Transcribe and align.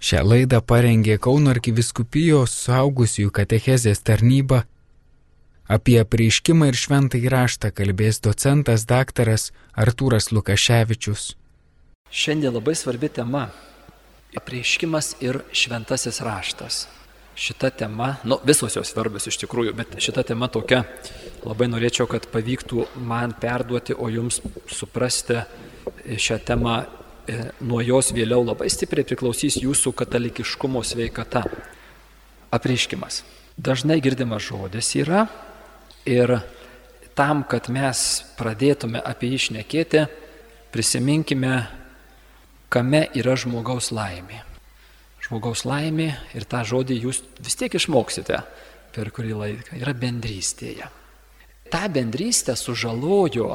Šią 0.00 0.22
laidą 0.24 0.62
parengė 0.64 1.18
Kauno 1.20 1.50
arkiviskupijos 1.52 2.54
suaugusiųjų 2.64 3.30
katechezės 3.36 3.98
tarnyba. 4.00 4.62
Apie 5.68 5.98
prieiškimą 6.00 6.70
ir 6.70 6.78
šventą 6.80 7.18
įraštą 7.20 7.68
kalbės 7.76 8.22
docentas 8.24 8.86
daktaras 8.88 9.50
Artūras 9.76 10.30
Lukaševičius. 10.32 11.34
Šiandien 12.08 12.56
labai 12.56 12.72
svarbi 12.80 13.10
tema- 13.12 13.50
prieiškimas 14.46 15.18
ir 15.20 15.42
šventasis 15.52 16.22
raštas. 16.24 16.86
Šita 17.36 17.70
tema, 17.70 18.16
nu 18.24 18.38
visos 18.44 18.76
jos 18.76 18.88
svarbios 18.88 19.26
iš 19.26 19.36
tikrųjų, 19.44 19.74
bet 19.76 20.00
šita 20.00 20.24
tema 20.24 20.48
tokia, 20.48 20.84
labai 21.44 21.68
norėčiau, 21.68 22.08
kad 22.08 22.26
pavyktų 22.32 22.86
man 22.96 23.34
perduoti, 23.40 23.92
o 23.92 24.08
jums 24.08 24.40
suprasti 24.66 25.44
šią 26.08 26.40
temą 26.44 26.86
E, 26.99 26.99
nuo 27.60 27.80
jos 27.84 28.12
vėliau 28.16 28.44
labai 28.44 28.70
stipriai 28.72 29.06
priklausys 29.08 29.58
jūsų 29.60 29.92
katalikiškumo 29.96 30.82
sveikata. 30.86 31.44
Apreiškimas. 32.50 33.22
Dažnai 33.60 34.00
girdimas 34.02 34.42
žodis 34.48 34.88
yra 34.98 35.26
ir 36.08 36.40
tam, 37.14 37.44
kad 37.44 37.68
mes 37.70 38.24
pradėtume 38.38 39.02
apie 39.04 39.30
jį 39.34 39.40
šnekėti, 39.46 40.06
prisiminkime, 40.74 41.66
kame 42.72 43.04
yra 43.18 43.36
žmogaus 43.38 43.90
laimė. 43.94 44.42
Žmogaus 45.26 45.66
laimė 45.68 46.14
ir 46.34 46.46
tą 46.48 46.64
žodį 46.66 46.96
jūs 47.04 47.22
vis 47.42 47.58
tiek 47.60 47.74
išmoksite 47.76 48.40
per 48.94 49.10
kurį 49.14 49.36
laiką, 49.36 49.76
yra 49.78 49.94
bendrystėje. 49.94 50.88
Ta 51.70 51.86
bendrystė 51.92 52.56
sužalojo 52.58 53.52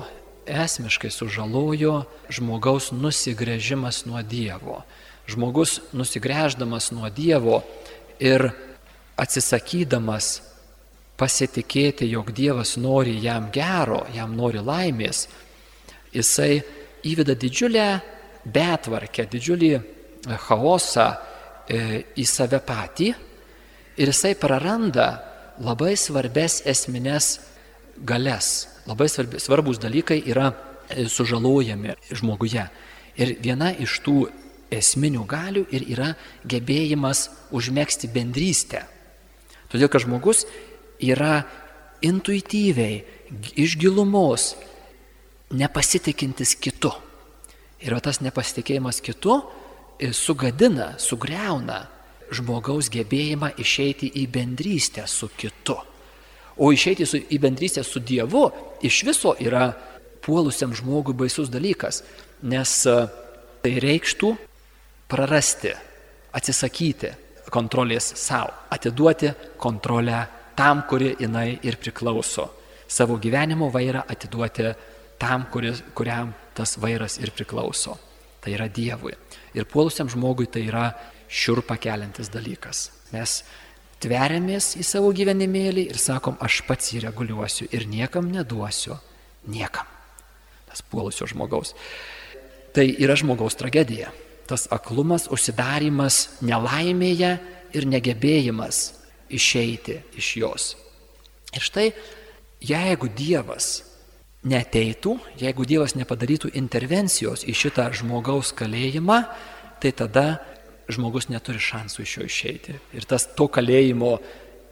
esmiškai 0.47 1.11
sužalojo 1.11 2.05
žmogaus 2.29 2.91
nusigrėžimas 2.95 4.05
nuo 4.09 4.21
Dievo. 4.21 4.83
Žmogus 5.29 5.79
nusigrėždamas 5.93 6.91
nuo 6.93 7.09
Dievo 7.09 7.63
ir 8.21 8.51
atsisakydamas 9.17 10.41
pasitikėti, 11.17 12.09
jog 12.11 12.31
Dievas 12.35 12.75
nori 12.77 13.15
jam 13.23 13.49
gero, 13.53 14.03
jam 14.13 14.35
nori 14.35 14.59
laimės, 14.59 15.25
jisai 16.13 16.59
įveda 17.07 17.35
didžiulę 17.39 17.87
betvarkę, 18.45 19.25
didžiulį 19.31 19.71
chaosą 20.47 21.07
e, 21.69 22.03
į 22.17 22.25
save 22.27 22.59
patį 22.65 23.13
ir 23.95 24.11
jisai 24.11 24.35
praranda 24.39 25.09
labai 25.63 25.95
svarbes 25.99 26.61
esminės 26.67 27.37
galės, 28.03 28.67
labai 28.89 29.07
svarbi, 29.11 29.39
svarbus 29.39 29.79
dalykai 29.81 30.21
yra 30.27 30.51
e, 30.89 31.07
sužalojami 31.09 31.95
žmoguje. 32.11 32.65
Ir 33.15 33.35
viena 33.43 33.71
iš 33.71 33.99
tų 34.03 34.17
esminių 34.75 35.23
galių 35.29 35.65
ir 35.71 35.85
yra 35.95 36.11
gebėjimas 36.47 37.29
užmėgsti 37.55 38.09
bendrystę. 38.11 38.83
Todėl, 39.71 39.89
kad 39.89 40.03
žmogus 40.03 40.43
yra 40.99 41.45
intuityviai, 42.05 43.03
iš 43.57 43.77
gilumos, 43.79 44.53
nepasitikintis 45.55 46.55
kitu. 46.59 46.91
Ir 47.85 47.95
tas 48.01 48.21
nepasitikėjimas 48.23 49.01
kitu 49.03 49.39
e, 49.99 50.11
sugadina, 50.13 50.95
sugriauna 51.01 51.85
žmogaus 52.33 52.89
gebėjimą 52.93 53.53
išeiti 53.61 54.09
į 54.21 54.25
bendrystę 54.33 55.05
su 55.07 55.29
kitu. 55.37 55.77
O 56.57 56.71
išeiti 56.71 57.05
su, 57.05 57.19
į 57.19 57.39
bendrystę 57.41 57.83
su 57.83 57.99
Dievu 57.99 58.45
iš 58.85 59.01
viso 59.07 59.35
yra 59.43 59.69
puolusiam 60.25 60.73
žmogui 60.73 61.13
baisus 61.17 61.51
dalykas, 61.51 62.01
nes 62.47 62.71
e, 62.89 62.95
tai 63.61 63.73
reikštų 63.83 64.31
prarasti, 65.11 65.73
atsisakyti 66.35 67.11
kontrolės 67.53 68.13
savo, 68.19 68.53
atiduoti 68.73 69.31
kontrolę 69.61 70.23
tam, 70.57 70.83
kuri 70.89 71.13
jinai 71.19 71.59
ir 71.63 71.77
priklauso. 71.77 72.49
Savo 72.87 73.17
gyvenimo 73.21 73.69
vairą 73.73 74.05
atiduoti 74.09 74.71
tam, 75.19 75.47
kuris, 75.51 75.81
kuriam 75.93 76.33
tas 76.55 76.77
vairas 76.81 77.19
ir 77.19 77.31
priklauso. 77.35 77.97
Tai 78.41 78.53
yra 78.53 78.67
Dievui. 78.69 79.13
Ir 79.57 79.65
puolusiam 79.65 80.09
žmogui 80.11 80.47
tai 80.51 80.67
yra 80.69 80.89
šiurpa 81.27 81.77
keliantis 81.81 82.29
dalykas. 82.33 82.89
Mes 83.13 83.39
tveriamės 84.03 84.73
į 84.79 84.85
savo 84.85 85.11
gyvenimėlį 85.15 85.87
ir 85.91 85.99
sakom, 86.01 86.37
aš 86.43 86.61
pats 86.67 86.93
jį 86.93 87.05
reguliuosiu 87.07 87.67
ir 87.71 87.87
niekam 87.89 88.29
neduosiu. 88.31 88.97
Niekam. 89.47 89.87
Tas 90.69 90.81
puolusio 90.81 91.27
žmogaus. 91.29 91.75
Tai 92.75 92.85
yra 92.85 93.15
žmogaus 93.15 93.55
tragedija. 93.55 94.11
Tas 94.49 94.67
aklumas, 94.73 95.29
užsidarimas 95.31 96.41
nelaimėje 96.45 97.31
ir 97.73 97.87
negebėjimas 97.89 98.81
išeiti 99.29 100.01
iš 100.17 100.31
jos. 100.41 100.65
Ir 101.55 101.63
štai, 101.63 101.89
jeigu 102.61 103.09
Dievas 103.09 103.85
neteitų, 104.45 105.15
jeigu 105.41 105.65
Dievas 105.65 105.95
nepadarytų 105.97 106.51
intervencijos 106.59 107.45
į 107.47 107.55
šitą 107.57 107.87
žmogaus 107.95 108.51
kalėjimą, 108.57 109.23
tai 109.81 109.91
tada 109.95 110.27
žmogus 110.91 111.29
neturi 111.29 111.61
šansų 111.61 112.03
iš 112.03 112.17
jo 112.17 112.27
išeiti. 112.27 112.77
Ir 112.93 113.07
tas 113.09 113.27
to 113.37 113.47
kalėjimo 113.47 114.17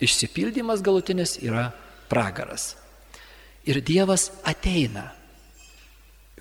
išsipildymas 0.03 0.83
galutinis 0.85 1.37
yra 1.41 1.69
pragaras. 2.11 2.73
Ir 3.65 3.81
Dievas 3.81 4.29
ateina. 4.43 5.11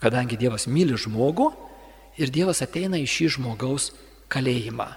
Kadangi 0.02 0.36
Dievas 0.36 0.66
myli 0.66 0.98
žmogų 0.98 1.52
ir 2.18 2.32
Dievas 2.34 2.62
ateina 2.64 2.98
į 2.98 3.06
šį 3.06 3.28
žmogaus 3.38 3.92
kalėjimą. 4.32 4.88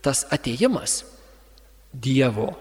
Tas 0.00 0.24
ateimas 0.32 1.02
Dievo 1.92 2.54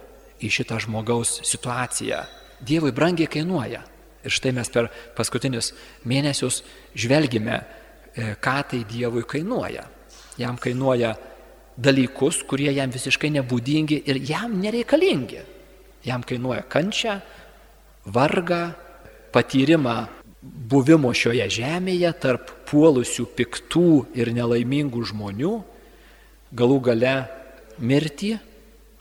į 0.44 0.52
šitą 0.52 0.82
žmogaus 0.84 1.40
situaciją 1.48 2.26
Dievui 2.60 2.92
brangiai 2.92 3.30
kainuoja. 3.32 3.84
Ir 4.20 4.34
štai 4.36 4.52
mes 4.52 4.68
per 4.68 4.90
paskutinius 5.16 5.72
mėnesius 6.04 6.60
žvelgime, 6.92 7.56
e, 7.56 8.36
ką 8.36 8.58
tai 8.68 8.84
Dievui 8.84 9.24
kainuoja. 9.24 9.86
Jam 10.38 10.58
kainuoja 10.60 11.16
dalykus, 11.80 12.44
kurie 12.48 12.72
jam 12.76 12.92
visiškai 12.92 13.32
nebūdingi 13.40 14.04
ir 14.10 14.20
jam 14.28 14.58
nereikalingi. 14.60 15.42
Jam 16.06 16.24
kainuoja 16.24 16.64
kančią, 16.68 17.20
vargą, 18.08 18.62
patyrimą 19.34 19.98
buvimo 20.42 21.12
šioje 21.16 21.48
žemėje 21.60 22.12
tarp 22.22 22.52
puolusių 22.70 23.26
piktų 23.36 23.90
ir 24.18 24.32
nelaimingų 24.36 25.04
žmonių, 25.12 25.56
galų 26.56 26.80
gale 26.88 27.16
mirtį, 27.80 28.36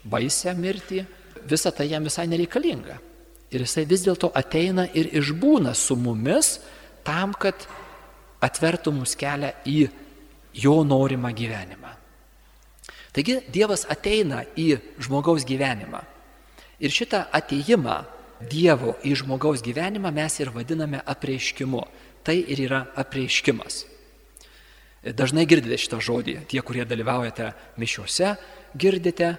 baisę 0.08 0.54
mirtį, 0.58 1.04
visa 1.48 1.72
tai 1.74 1.88
jam 1.92 2.06
visai 2.06 2.26
nereikalinga. 2.30 2.98
Ir 3.54 3.64
jisai 3.64 3.86
vis 3.88 4.02
dėlto 4.04 4.32
ateina 4.36 4.84
ir 4.92 5.08
išbūna 5.16 5.72
su 5.76 5.96
mumis 5.96 6.58
tam, 7.06 7.32
kad 7.32 7.64
atvertų 8.44 8.92
mus 8.98 9.14
kelią 9.18 9.54
į 9.64 9.78
jo 10.58 10.82
norimą 10.84 11.32
gyvenimą. 11.32 11.97
Taigi 13.18 13.40
Dievas 13.50 13.82
ateina 13.90 14.44
į 14.54 14.76
žmogaus 15.02 15.42
gyvenimą. 15.42 16.04
Ir 16.78 16.92
šitą 16.94 17.24
ateimą 17.34 18.04
Dievo 18.46 18.92
į 19.02 19.16
žmogaus 19.18 19.64
gyvenimą 19.66 20.12
mes 20.14 20.36
ir 20.38 20.52
vadiname 20.54 21.00
apreiškimu. 21.02 21.80
Tai 22.22 22.36
ir 22.38 22.60
yra 22.62 22.84
apreiškimas. 22.94 23.80
Dažnai 25.18 25.48
girdite 25.50 25.74
šitą 25.82 25.98
žodį, 25.98 26.36
tie, 26.46 26.62
kurie 26.62 26.84
dalyvaujate 26.86 27.48
mišiuose, 27.78 28.36
girdite 28.78 29.32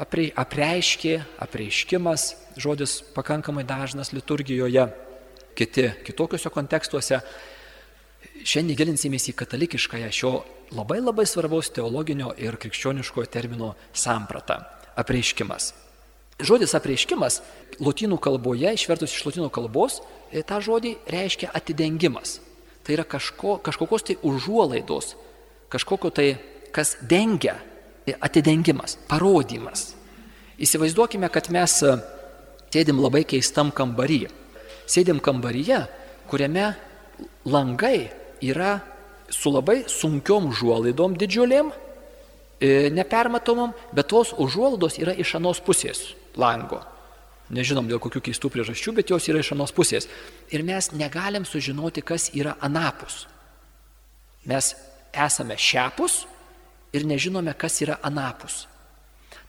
aprei, 0.00 0.30
apreiškė, 0.32 1.18
apreiškimas, 1.44 2.24
žodis 2.56 3.02
pakankamai 3.12 3.66
dažnas 3.68 4.14
liturgijoje, 4.16 4.86
kiti 5.56 5.90
kitokiuose 6.08 6.52
kontekstuose. 6.56 7.20
Šiandien 8.46 8.78
gilinsimės 8.78 9.24
į 9.26 9.32
katalikiškąją 9.40 10.08
šio 10.14 10.30
labai 10.76 11.00
labai 11.00 11.24
svarbaus 11.26 11.66
teologinio 11.74 12.28
ir 12.38 12.54
krikščioniškojo 12.62 13.26
termino 13.26 13.72
sampratą- 13.90 14.60
apreiškimas. 15.02 15.72
Žodis 16.38 16.74
apreiškimas 16.78 17.40
lotynų 17.80 18.20
kalboje, 18.22 18.70
išvertus 18.70 19.10
iš 19.10 19.24
lotynų 19.26 19.50
kalbos, 19.50 20.00
e, 20.30 20.42
tą 20.42 20.60
žodį 20.62 20.96
reiškia 21.08 21.50
atidengimas. 21.50 22.38
Tai 22.84 22.94
yra 22.94 23.04
kažko, 23.04 23.58
kažkokios 23.62 24.04
tai 24.04 24.16
užuolaidos, 24.22 25.16
kažkokio 25.68 26.12
tai, 26.14 26.38
kas 26.72 26.96
dengia, 27.02 27.56
e, 28.06 28.12
atidengimas, 28.12 28.96
parodimas. 29.08 29.96
Įsivaizduokime, 30.60 31.28
kad 31.32 31.50
mes 31.50 31.82
e, 31.82 31.98
sėdim 32.70 33.00
labai 33.02 33.24
keistam 33.24 33.72
kambaryje. 33.72 34.30
Sėdim 34.86 35.18
kambaryje, 35.18 35.88
kuriame 36.28 36.76
langai 37.44 38.25
yra 38.42 38.80
su 39.30 39.50
labai 39.50 39.84
sunkiom 39.90 40.50
užuolaidom 40.50 41.16
didžiulėm, 41.18 41.70
e, 42.60 42.90
nepermatomom, 42.94 43.72
bet 43.92 44.08
tos 44.12 44.32
užuolaidos 44.32 44.98
yra 45.02 45.14
iš 45.16 45.36
anos 45.40 45.60
pusės 45.60 46.14
lango. 46.36 46.82
Nežinom 47.50 47.86
dėl 47.86 48.00
kokių 48.02 48.24
keistų 48.26 48.50
priežasčių, 48.50 48.96
bet 48.96 49.10
jos 49.12 49.28
yra 49.30 49.38
iš 49.42 49.52
anos 49.54 49.72
pusės. 49.74 50.08
Ir 50.50 50.64
mes 50.66 50.90
negalim 50.92 51.44
sužinoti, 51.46 52.02
kas 52.02 52.32
yra 52.34 52.56
anapus. 52.60 53.26
Mes 54.46 54.74
esame 55.14 55.54
šiapus 55.58 56.24
ir 56.94 57.06
nežinome, 57.06 57.54
kas 57.54 57.78
yra 57.84 58.00
anapus. 58.02 58.66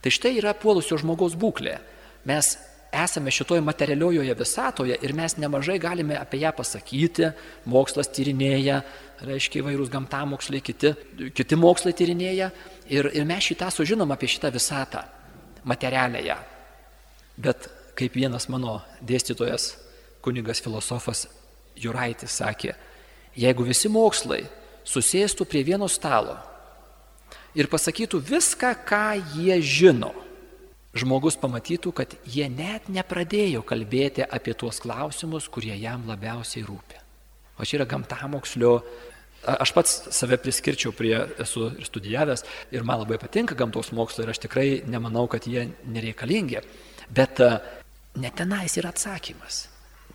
Tai 0.02 0.14
štai 0.14 0.36
yra 0.38 0.54
puolusio 0.54 1.00
žmogaus 1.02 1.34
būklė. 1.38 1.80
Mes 2.30 2.54
esame 2.92 3.32
šitoje 3.32 3.62
materialiojoje 3.62 4.34
visatoje 4.34 4.98
ir 5.02 5.14
mes 5.14 5.38
nemažai 5.38 5.78
galime 5.80 6.18
apie 6.18 6.42
ją 6.42 6.52
pasakyti, 6.56 7.32
mokslas 7.66 8.10
tyrinėja, 8.14 8.82
reiškia 9.28 9.62
įvairūs 9.62 9.92
gamtamoksliai, 9.92 10.62
kiti, 10.64 10.94
kiti 11.36 11.60
mokslai 11.60 11.94
tyrinėja 11.98 12.52
ir, 12.90 13.10
ir 13.14 13.26
mes 13.28 13.44
šitą 13.50 13.70
sužinom 13.74 14.12
apie 14.14 14.30
šitą 14.32 14.52
visatą, 14.54 15.04
materialėje. 15.68 16.38
Bet 17.38 17.70
kaip 17.98 18.16
vienas 18.18 18.48
mano 18.50 18.80
dėstytojas, 19.02 19.76
kunigas 20.22 20.62
filosofas 20.64 21.28
Juraitis 21.78 22.40
sakė, 22.40 22.74
jeigu 23.38 23.66
visi 23.68 23.90
mokslai 23.90 24.44
susėstų 24.88 25.46
prie 25.46 25.64
vieno 25.68 25.90
stalo 25.92 26.38
ir 27.58 27.70
pasakytų 27.70 28.22
viską, 28.22 28.74
ką 28.88 29.06
jie 29.36 29.60
žino, 29.62 30.14
žmogus 31.02 31.38
pamatytų, 31.42 31.94
kad 31.96 32.16
jie 32.28 32.48
net 32.52 32.88
nepradėjo 32.92 33.64
kalbėti 33.68 34.26
apie 34.26 34.56
tuos 34.58 34.80
klausimus, 34.84 35.50
kurie 35.52 35.76
jam 35.78 36.08
labiausiai 36.10 36.66
rūpi. 36.68 37.02
O 37.58 37.66
čia 37.66 37.80
yra 37.80 37.88
gamtamokslio. 37.90 38.74
Aš 39.48 39.72
pats 39.74 39.94
save 40.16 40.40
priskirčiau 40.42 40.92
prie, 40.98 41.16
esu 41.40 41.70
ir 41.78 41.86
studijavęs 41.88 42.44
ir 42.74 42.84
man 42.84 43.04
labai 43.04 43.20
patinka 43.22 43.56
gamtos 43.56 43.94
mokslo 43.96 44.26
ir 44.26 44.34
aš 44.34 44.42
tikrai 44.48 44.68
nemanau, 44.90 45.28
kad 45.32 45.46
jie 45.48 45.68
nereikalingi. 45.86 46.62
Bet 47.14 47.40
ne 48.18 48.32
tenais 48.36 48.78
yra 48.82 48.92
atsakymas. 48.94 49.68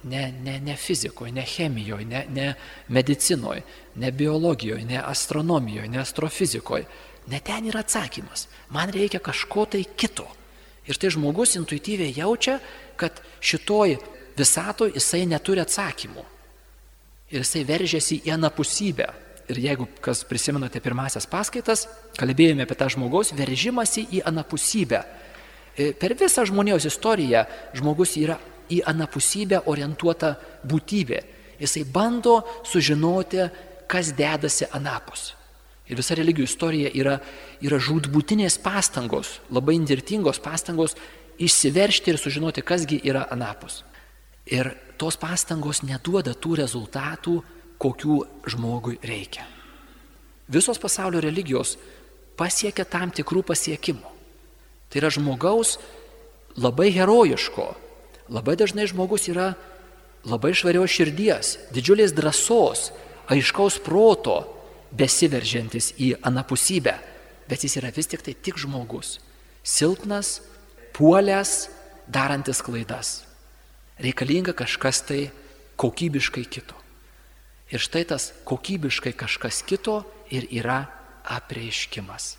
Ne, 0.02 0.32
ne, 0.43 0.56
ne 0.58 0.75
fizikoje, 0.75 1.31
ne 1.32 1.44
chemijoje, 1.46 2.05
ne, 2.11 2.25
ne 2.35 2.46
medicinoje, 2.90 3.62
ne 4.02 4.11
biologijoje, 4.11 4.85
ne 4.85 4.99
astronomijoje, 4.99 5.88
ne 5.88 6.00
astrofizikoje. 6.02 6.87
Ne 7.31 7.38
ten 7.40 7.69
yra 7.70 7.85
atsakymas. 7.87 8.49
Man 8.75 8.90
reikia 8.90 9.23
kažko 9.23 9.69
tai 9.70 9.85
kito. 9.96 10.26
Ir 10.88 10.99
tai 10.99 11.12
žmogus 11.14 11.55
intuityviai 11.58 12.14
jaučia, 12.17 12.58
kad 12.99 13.20
šitoj 13.40 13.96
visatoj 14.38 14.94
jisai 14.96 15.25
neturi 15.31 15.62
atsakymų. 15.62 16.25
Ir 17.32 17.44
jisai 17.44 17.62
veržiasi 17.69 18.23
į 18.26 18.34
anapusybę. 18.34 19.08
Ir 19.50 19.58
jeigu 19.58 19.88
kas 20.02 20.23
prisimenate 20.26 20.81
pirmasias 20.82 21.26
paskaitas, 21.29 21.87
kalbėjome 22.19 22.64
apie 22.67 22.76
tą 22.79 22.88
žmogaus 22.93 23.32
veržimąsi 23.37 24.06
į 24.19 24.23
anapusybę. 24.31 25.02
E, 25.76 25.93
per 25.99 26.14
visą 26.19 26.44
žmonijos 26.49 26.87
istoriją 26.88 27.44
žmogus 27.78 28.17
yra 28.20 28.38
į 28.73 28.82
anapusybę 28.88 29.64
orientuota 29.70 30.35
būtybė. 30.69 31.20
Jisai 31.62 31.85
bando 31.85 32.40
sužinoti, 32.67 33.46
kas 33.90 34.12
dedasi 34.17 34.69
anapus. 34.73 35.32
Ir 35.90 35.99
visa 35.99 36.14
religijų 36.17 36.46
istorija 36.46 36.93
yra, 36.94 37.17
yra 37.64 37.79
žudbūtinės 37.82 38.58
pastangos, 38.62 39.40
labai 39.50 39.75
indirtingos 39.81 40.38
pastangos 40.43 40.94
išsiveršti 41.43 42.12
ir 42.12 42.20
sužinoti, 42.20 42.62
kasgi 42.62 43.00
yra 43.02 43.25
anapus. 43.34 43.82
Ir 44.46 44.73
tos 44.99 45.19
pastangos 45.19 45.82
neduoda 45.87 46.34
tų 46.38 46.56
rezultatų, 46.62 47.40
kokių 47.82 48.19
žmogui 48.55 49.00
reikia. 49.02 49.44
Visos 50.52 50.79
pasaulio 50.79 51.23
religijos 51.23 51.76
pasiekia 52.38 52.87
tam 52.87 53.11
tikrų 53.11 53.43
pasiekimų. 53.50 54.11
Tai 54.90 55.00
yra 55.00 55.11
žmogaus 55.11 55.78
labai 56.61 56.90
herojiško, 56.94 57.67
labai 58.31 58.56
dažnai 58.61 58.87
žmogus 58.90 59.28
yra 59.32 59.55
labai 60.28 60.52
švarios 60.55 60.93
širdies, 60.93 61.56
didžiulės 61.75 62.14
drąsos, 62.14 62.90
aiškaus 63.32 63.81
proto, 63.82 64.44
besiveržiantis 64.93 65.93
į 66.00 66.15
anapusybę, 66.27 66.94
bet 67.49 67.65
jis 67.65 67.79
yra 67.81 67.93
vis 67.94 68.09
tik 68.11 68.23
tai 68.25 68.35
tik 68.35 68.61
žmogus. 68.61 69.19
Silpnas, 69.62 70.41
puolęs, 70.97 71.69
darantis 72.09 72.62
klaidas. 72.65 73.23
Reikalinga 74.03 74.55
kažkas 74.56 75.03
tai 75.06 75.31
kokybiškai 75.81 76.44
kito. 76.50 76.77
Ir 77.73 77.81
štai 77.81 78.05
tas 78.09 78.33
kokybiškai 78.44 79.15
kažkas 79.17 79.62
kito 79.65 80.03
ir 80.31 80.49
yra 80.53 80.85
apreiškimas. 81.25 82.37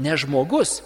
Ne 0.00 0.16
žmogus 0.16 0.80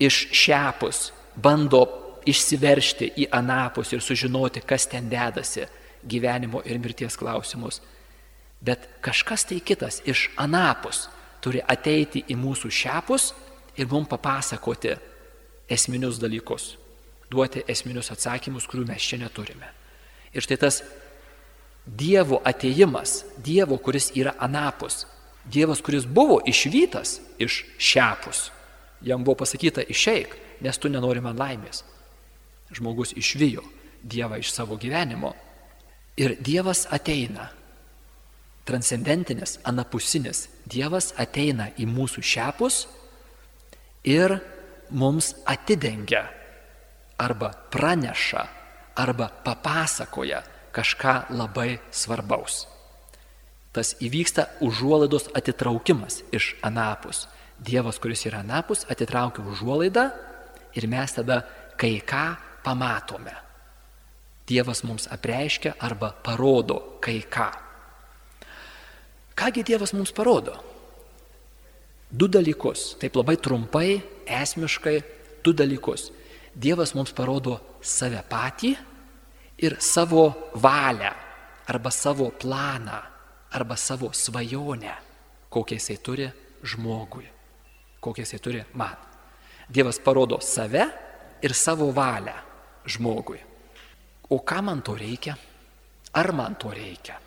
iš 0.00 0.26
šiapus 0.36 1.10
bando 1.36 1.86
išsiveršti 2.28 3.12
į 3.24 3.28
anapus 3.32 3.94
ir 3.94 4.02
sužinoti, 4.04 4.60
kas 4.60 4.86
ten 4.90 5.08
dedasi 5.08 5.64
gyvenimo 6.04 6.60
ir 6.64 6.78
mirties 6.80 7.16
klausimus, 7.16 7.80
Bet 8.60 8.88
kažkas 9.00 9.46
tai 9.48 9.60
kitas 9.64 10.02
iš 10.04 10.28
anapus 10.36 11.08
turi 11.40 11.62
ateiti 11.64 12.22
į 12.28 12.36
mūsų 12.36 12.70
šiapus 12.70 13.30
ir 13.80 13.88
mums 13.88 14.10
papasakoti 14.10 14.96
esminius 15.70 16.18
dalykus, 16.20 16.74
duoti 17.30 17.64
esminius 17.68 18.10
atsakymus, 18.12 18.66
kurių 18.68 18.88
mes 18.90 19.06
čia 19.06 19.20
neturime. 19.22 19.70
Ir 20.34 20.44
štai 20.44 20.58
tas 20.60 20.82
Dievo 21.86 22.42
ateimas, 22.44 23.24
Dievo, 23.40 23.78
kuris 23.80 24.10
yra 24.14 24.34
anapus, 24.38 25.06
Dievas, 25.44 25.80
kuris 25.80 26.04
buvo 26.04 26.40
išvytas 26.46 27.20
iš 27.38 27.64
šiapus, 27.78 28.50
jam 29.00 29.24
buvo 29.24 29.40
pasakyta 29.40 29.82
išeik, 29.88 30.36
nes 30.60 30.78
tu 30.78 30.90
nenori 30.92 31.22
man 31.24 31.38
laimės. 31.40 31.80
Žmogus 32.76 33.14
išvijo 33.16 33.64
Dievą 34.02 34.38
iš 34.38 34.52
savo 34.52 34.76
gyvenimo. 34.76 35.32
Ir 36.20 36.36
Dievas 36.40 36.84
ateina 36.92 37.48
transcendentinis, 38.70 39.58
anapusinis 39.66 40.46
Dievas 40.70 41.10
ateina 41.18 41.72
į 41.74 41.88
mūsų 41.90 42.22
šiapus 42.22 42.84
ir 44.06 44.38
mums 44.94 45.34
atidengia 45.50 46.28
arba 47.18 47.50
praneša 47.72 48.44
arba 48.96 49.28
papasakoja 49.44 50.42
kažką 50.72 51.14
labai 51.34 51.80
svarbaus. 51.90 52.66
Tas 53.74 53.94
įvyksta 54.02 54.46
užuolaidos 54.66 55.28
atitraukimas 55.34 56.22
iš 56.34 56.54
anapus. 56.62 57.28
Dievas, 57.58 58.00
kuris 58.02 58.24
yra 58.26 58.40
anapus, 58.42 58.86
atitraukia 58.90 59.44
užuolaidą 59.46 60.08
ir 60.74 60.86
mes 60.90 61.12
tada 61.14 61.42
kai 61.78 62.00
ką 62.00 62.24
pamatome. 62.64 63.34
Dievas 64.48 64.82
mums 64.82 65.06
apreiškia 65.12 65.76
arba 65.78 66.10
parodo 66.10 66.98
kai 67.00 67.20
ką. 67.22 67.69
Kągi 69.36 69.64
Dievas 69.64 69.92
mums 69.92 70.12
parodo? 70.12 70.56
Du 72.10 72.26
dalykus, 72.28 72.96
taip 72.98 73.14
labai 73.16 73.36
trumpai, 73.38 74.00
esmiškai, 74.26 74.96
du 75.44 75.52
dalykus. 75.54 76.10
Dievas 76.54 76.94
mums 76.98 77.12
parodo 77.14 77.60
save 77.80 78.24
patį 78.26 78.72
ir 79.62 79.76
savo 79.78 80.50
valią, 80.58 81.12
arba 81.70 81.90
savo 81.94 82.30
planą, 82.34 82.98
arba 83.54 83.76
savo 83.76 84.10
svajonę, 84.12 84.94
kokią 85.50 85.78
jisai 85.78 85.98
turi 86.02 86.26
žmogui, 86.66 87.28
kokią 88.00 88.26
jisai 88.26 88.42
turi 88.42 88.64
man. 88.74 88.96
Dievas 89.70 90.02
parodo 90.02 90.40
save 90.42 90.84
ir 91.42 91.54
savo 91.54 91.92
valią 91.94 92.34
žmogui. 92.86 93.38
O 94.30 94.42
ką 94.42 94.62
man 94.62 94.82
to 94.82 94.94
reikia? 94.94 95.36
Ar 96.12 96.32
man 96.32 96.56
to 96.56 96.70
reikia? 96.70 97.18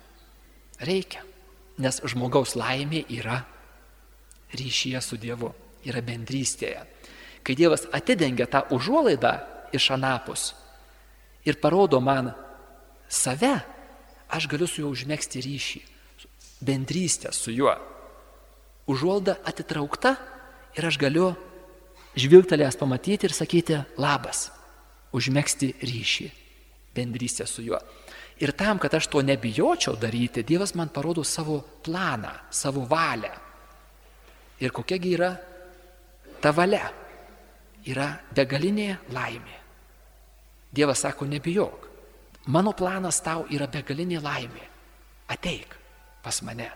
Reikia. 0.80 1.33
Nes 1.78 2.00
žmogaus 2.06 2.54
laimė 2.58 3.02
yra 3.10 3.40
ryšyje 4.54 5.00
su 5.02 5.18
Dievu, 5.18 5.50
yra 5.86 6.02
bendrystėje. 6.04 6.84
Kai 7.44 7.56
Dievas 7.58 7.88
atidengia 7.92 8.46
tą 8.48 8.62
užuolaidą 8.72 9.34
iš 9.74 9.90
anapus 9.96 10.52
ir 11.44 11.58
parodo 11.60 12.00
man 12.00 12.32
save, 13.08 13.58
aš 14.28 14.46
galiu 14.48 14.68
su 14.70 14.80
juo 14.82 14.92
užmėgsti 14.94 15.42
ryšį, 15.44 15.82
bendrystę 16.64 17.32
su 17.34 17.52
juo. 17.52 17.74
Užuolda 18.90 19.38
atitraukta 19.44 20.14
ir 20.76 20.86
aš 20.88 20.98
galiu 21.00 21.32
žvilgtelės 22.16 22.78
pamatyti 22.80 23.28
ir 23.28 23.34
sakyti 23.34 23.80
labas, 24.00 24.48
užmėgsti 25.14 25.74
ryšį, 25.82 26.30
bendrystę 26.96 27.46
su 27.50 27.64
juo. 27.66 27.80
Ir 28.42 28.52
tam, 28.58 28.78
kad 28.82 28.94
aš 28.94 29.06
to 29.12 29.22
nebijočiau 29.22 29.94
daryti, 30.00 30.42
Dievas 30.42 30.74
man 30.74 30.88
parodo 30.88 31.24
savo 31.24 31.60
planą, 31.84 32.32
savo 32.50 32.82
valią. 32.90 33.30
Ir 34.60 34.72
kokiagi 34.74 35.14
yra 35.14 35.30
ta 36.42 36.50
valia? 36.52 36.90
Yra 37.86 38.08
begalinė 38.34 38.96
laimė. 39.12 39.58
Dievas 40.74 41.04
sako, 41.04 41.28
nebijok. 41.30 41.88
Mano 42.46 42.72
planas 42.76 43.20
tau 43.22 43.46
yra 43.52 43.68
begalinė 43.70 44.20
laimė. 44.24 44.64
Ateik 45.30 45.76
pas 46.24 46.40
mane. 46.42 46.70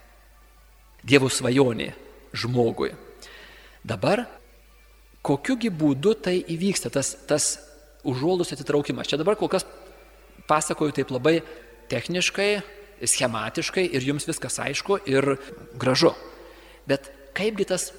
Dievo 1.02 1.28
svajonė 1.32 1.88
žmogui. 2.36 2.92
Dabar, 3.84 4.24
kokiugi 5.24 5.70
būdu 5.72 6.14
tai 6.22 6.38
įvyksta, 6.44 6.90
tas, 6.92 7.14
tas 7.28 7.50
užuolus 8.04 8.52
atitraukimas. 8.54 9.08
Čia 9.08 9.18
dabar 9.20 9.38
kol 9.40 9.50
kas 9.52 9.66
pasakoju 10.48 10.96
taip 10.96 11.12
labai 11.14 11.38
techniškai, 11.92 12.50
schematiškai 13.04 13.86
ir 13.94 14.04
jums 14.10 14.26
viskas 14.28 14.58
aišku 14.62 15.00
ir 15.06 15.36
gražu. 15.78 16.14
Bet 16.88 17.10
kaipgi 17.36 17.68
tas 17.68 17.90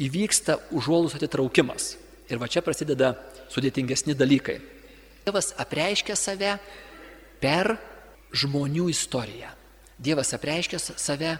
įvyksta 0.00 0.58
užuolus 0.74 1.16
atitraukimas. 1.18 1.94
Ir 2.30 2.40
va 2.40 2.48
čia 2.48 2.62
prasideda 2.64 3.14
sudėtingesni 3.52 4.14
dalykai. 4.16 4.60
Dievas 5.24 5.52
apreiškia 5.60 6.16
save 6.16 6.54
per 7.40 7.76
žmonių 8.34 8.88
istoriją. 8.92 9.50
Dievas 9.98 10.32
apreiškia 10.36 10.80
save 10.80 11.36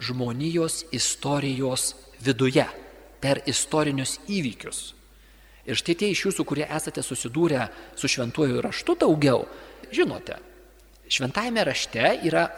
žmonijos 0.00 0.84
istorijos 0.92 1.94
viduje, 2.22 2.66
per 3.20 3.40
istorinius 3.48 4.18
įvykius. 4.28 4.92
Ir 5.66 5.78
štai 5.78 5.96
tie 5.98 6.10
iš 6.12 6.28
jūsų, 6.28 6.44
kurie 6.46 6.66
esate 6.70 7.02
susidūrę 7.02 7.66
su 7.98 8.08
šventuoju 8.10 8.60
raštu 8.62 8.94
daugiau, 9.00 9.46
žinote, 9.94 10.38
šventajame 11.08 11.64
rašte 11.66 12.16
yra 12.26 12.48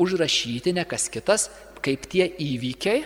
užrašyti 0.00 0.72
ne 0.76 0.84
kas 0.88 1.08
kitas, 1.12 1.48
kaip 1.84 2.06
tie 2.10 2.28
įvykiai, 2.28 3.04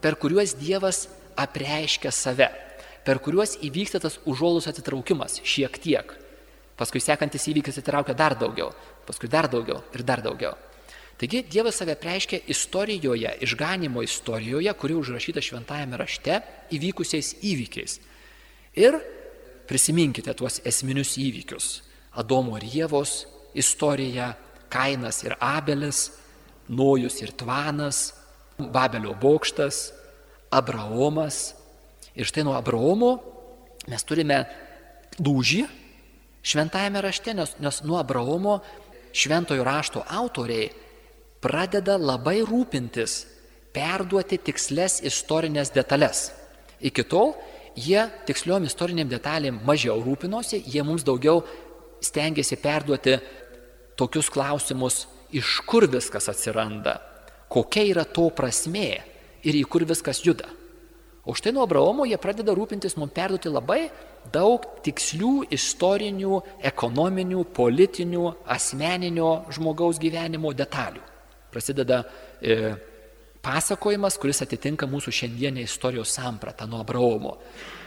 per 0.00 0.16
kuriuos 0.20 0.56
Dievas 0.60 1.06
apreiškia 1.36 2.12
save, 2.12 2.48
per 3.04 3.20
kuriuos 3.22 3.58
įvyksta 3.64 4.00
tas 4.02 4.18
užuolus 4.28 4.68
atitraukimas 4.70 5.40
šiek 5.44 5.80
tiek. 5.82 6.14
Paskui 6.76 7.00
sekantis 7.00 7.46
įvykis 7.48 7.80
atitraukia 7.80 8.16
dar 8.16 8.36
daugiau, 8.36 8.72
paskui 9.08 9.30
dar 9.32 9.48
daugiau 9.48 9.80
ir 9.96 10.04
dar 10.04 10.22
daugiau. 10.24 10.56
Taigi 11.16 11.40
Dievas 11.48 11.78
save 11.80 11.94
preiškia 11.96 12.42
istorijoje, 12.52 13.30
išganimo 13.40 14.02
istorijoje, 14.04 14.72
kuri 14.76 14.98
užrašyta 15.00 15.40
šventajame 15.40 15.96
rašte 15.96 16.42
įvykusiais 16.76 17.38
įvykiais. 17.40 17.96
Ir 18.76 18.98
prisiminkite 19.68 20.34
tuos 20.36 20.60
esminius 20.68 21.14
įvykius. 21.16 21.70
Adomo 22.16 22.56
ir 22.58 22.66
Jėvos 22.72 23.24
istorija, 23.56 24.34
Kainas 24.72 25.22
ir 25.24 25.36
Abelis, 25.40 26.10
Nojus 26.68 27.20
ir 27.22 27.32
Tvanas, 27.36 28.14
Babelio 28.58 29.14
bokštas, 29.20 29.92
Abraomas. 30.50 31.54
Ir 32.16 32.26
štai 32.26 32.46
nuo 32.46 32.56
Abraomo 32.56 33.18
mes 33.86 34.02
turime 34.08 34.40
lūžį 35.20 35.66
šventajame 36.46 37.02
rašte, 37.02 37.34
nes, 37.34 37.56
nes 37.60 37.82
nuo 37.84 37.98
Abraomo 38.00 38.60
šventojo 39.16 39.64
rašto 39.64 40.02
autoriai 40.08 40.70
pradeda 41.42 41.96
labai 41.98 42.40
rūpintis, 42.46 43.24
perduoti 43.74 44.38
tiksles 44.40 45.00
istorinės 45.06 45.72
detalės. 45.74 46.30
Iki 46.80 47.04
tol 47.10 47.34
jie 47.76 48.06
tiksliom 48.28 48.64
istoriniam 48.68 49.08
detalėm 49.08 49.60
mažiau 49.66 50.00
rūpinosi, 50.04 50.62
jie 50.64 50.82
mums 50.86 51.04
daugiau 51.04 51.42
stengiasi 52.04 52.58
perduoti 52.60 53.16
tokius 53.96 54.28
klausimus, 54.32 55.06
iš 55.32 55.60
kur 55.66 55.86
viskas 55.90 56.28
atsiranda, 56.30 56.98
kokia 57.48 57.86
yra 57.90 58.04
to 58.04 58.28
prasmė 58.34 58.90
ir 59.46 59.58
į 59.58 59.64
kur 59.70 59.86
viskas 59.88 60.22
juda. 60.24 60.48
O 61.26 61.34
štai 61.34 61.50
nuo 61.52 61.64
Abraomo 61.66 62.04
jie 62.06 62.18
pradeda 62.22 62.54
rūpintis 62.54 62.94
mums 62.94 63.14
perduoti 63.14 63.50
labai 63.50 63.88
daug 64.30 64.62
tikslių 64.86 65.48
istorinių, 65.54 66.38
ekonominių, 66.70 67.42
politinių, 67.56 68.26
asmeninio 68.54 69.30
žmogaus 69.54 69.98
gyvenimo 70.02 70.52
detalių. 70.54 71.02
Prasideda 71.50 72.04
e, 72.38 72.76
pasakojimas, 73.42 74.18
kuris 74.22 74.42
atitinka 74.44 74.86
mūsų 74.90 75.14
šiandienę 75.18 75.66
istorijos 75.66 76.14
sampratą 76.14 76.68
nuo 76.70 76.84
Abraomo. 76.84 77.36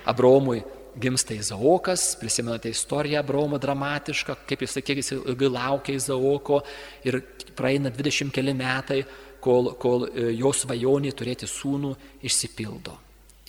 Abraomui 0.10 0.60
gimsta 1.00 1.34
Izaokas, 1.34 2.16
prisimenate 2.20 2.70
istoriją 2.70 3.20
Abraomo 3.20 3.58
dramatišką, 3.62 4.36
kaip 4.48 4.64
jis 4.66 4.78
sakė, 4.78 4.96
jis 5.00 5.14
ilgai 5.16 5.50
laukia 5.54 5.96
Izaoko 5.98 6.62
ir 7.08 7.22
praeina 7.56 7.92
20 7.94 8.34
keli 8.36 8.54
metai, 8.58 9.04
kol, 9.44 9.74
kol 9.80 10.08
e, 10.10 10.32
jo 10.38 10.52
svajonė 10.56 11.14
turėti 11.16 11.48
sūnų 11.48 11.94
išsipildo. 12.28 12.96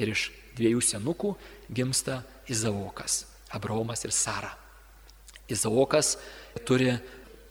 Ir 0.00 0.12
iš 0.14 0.28
dviejų 0.58 0.82
senukų 0.84 1.34
gimsta 1.74 2.20
Izaokas, 2.50 3.24
Abraomas 3.56 4.04
ir 4.06 4.14
Sara. 4.14 4.52
Izaokas 5.50 6.14
turi 6.66 6.92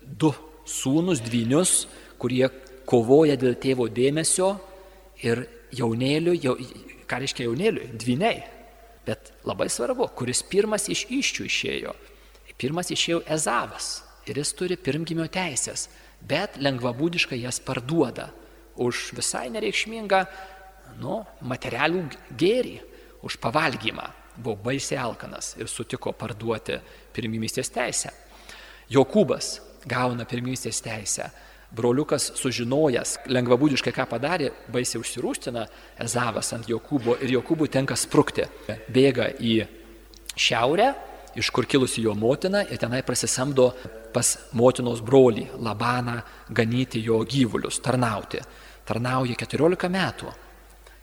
du 0.02 0.32
sūnus, 0.70 1.22
dvynius, 1.24 1.88
kurie 2.20 2.48
kovoja 2.90 3.36
dėl 3.40 3.58
tėvo 3.60 3.90
dėmesio 3.92 4.54
ir 5.24 5.44
jaunėlių, 5.76 6.38
jau, 6.40 6.56
ką 7.10 7.20
reiškia 7.24 7.50
jaunėlių, 7.50 7.92
dviniai. 8.00 8.59
Bet 9.08 9.32
labai 9.48 9.70
svarbu, 9.72 10.10
kuris 10.18 10.44
pirmas 10.44 10.90
iš 10.92 11.06
iščių 11.10 11.48
išėjo. 11.48 11.96
Pirmas 12.60 12.92
išėjo 12.92 13.24
Ezavas 13.32 14.02
ir 14.28 14.38
jis 14.42 14.52
turi 14.54 14.76
pirmgimio 14.76 15.30
teisės, 15.32 15.88
bet 16.20 16.60
lengvabūdiškai 16.60 17.40
jas 17.40 17.62
parduoda 17.64 18.30
už 18.80 19.14
visai 19.16 19.48
nereikšmingą 19.54 20.24
nu, 21.00 21.22
materialų 21.42 22.04
gėrį, 22.40 22.78
už 23.24 23.38
pavalgymą. 23.42 24.08
Buvo 24.40 24.56
baisiai 24.70 25.02
alkanas 25.04 25.54
ir 25.60 25.68
sutiko 25.68 26.14
parduoti 26.16 26.78
pirmimystės 27.16 27.72
teisę. 27.76 28.12
Jokūbas 28.92 29.60
gauna 29.90 30.26
pirmimystės 30.28 30.80
teisę 30.84 31.28
broliukas 31.76 32.32
sužinojęs 32.40 33.18
lengvabūdiškai, 33.30 33.94
ką 33.94 34.06
padarė, 34.10 34.50
baisiai 34.74 35.02
užsirūstina 35.04 35.66
Ezavas 36.02 36.54
ant 36.56 36.70
Jokūbo 36.70 37.20
ir 37.22 37.36
Jokūbui 37.38 37.70
tenka 37.72 37.98
sprukti. 38.00 38.48
Bėga 38.90 39.30
į 39.38 39.60
šiaurę, 40.40 40.90
iš 41.38 41.52
kur 41.54 41.68
kilusi 41.70 42.04
jo 42.06 42.16
motina 42.18 42.64
ir 42.66 42.82
tenai 42.82 43.04
prasisamdo 43.06 43.70
pas 44.14 44.34
motinos 44.58 45.04
brolį 45.06 45.46
Labaną 45.62 46.18
ganyti 46.50 47.04
jo 47.06 47.22
gyvulius, 47.24 47.82
tarnauti. 47.86 48.42
Tarnauja 48.90 49.38
14 49.38 49.90
metų. 49.94 50.34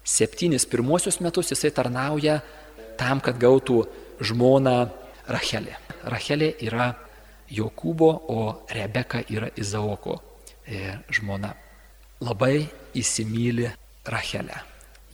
Septynis 0.06 0.66
pirmuosius 0.66 1.20
metus 1.22 1.52
jisai 1.54 1.70
tarnauja 1.74 2.40
tam, 2.98 3.22
kad 3.22 3.38
gautų 3.38 3.84
žmoną 4.26 4.78
Rachelė. 5.30 5.78
Rachelė 6.06 6.54
yra 6.66 6.92
Jokūbo, 7.50 8.10
o 8.26 8.40
Rebeka 8.74 9.22
yra 9.30 9.52
Izaoko 9.54 10.25
žmona. 11.12 11.54
Labai 12.24 12.66
įsimylė 12.96 13.72
Rachelę, 14.08 14.62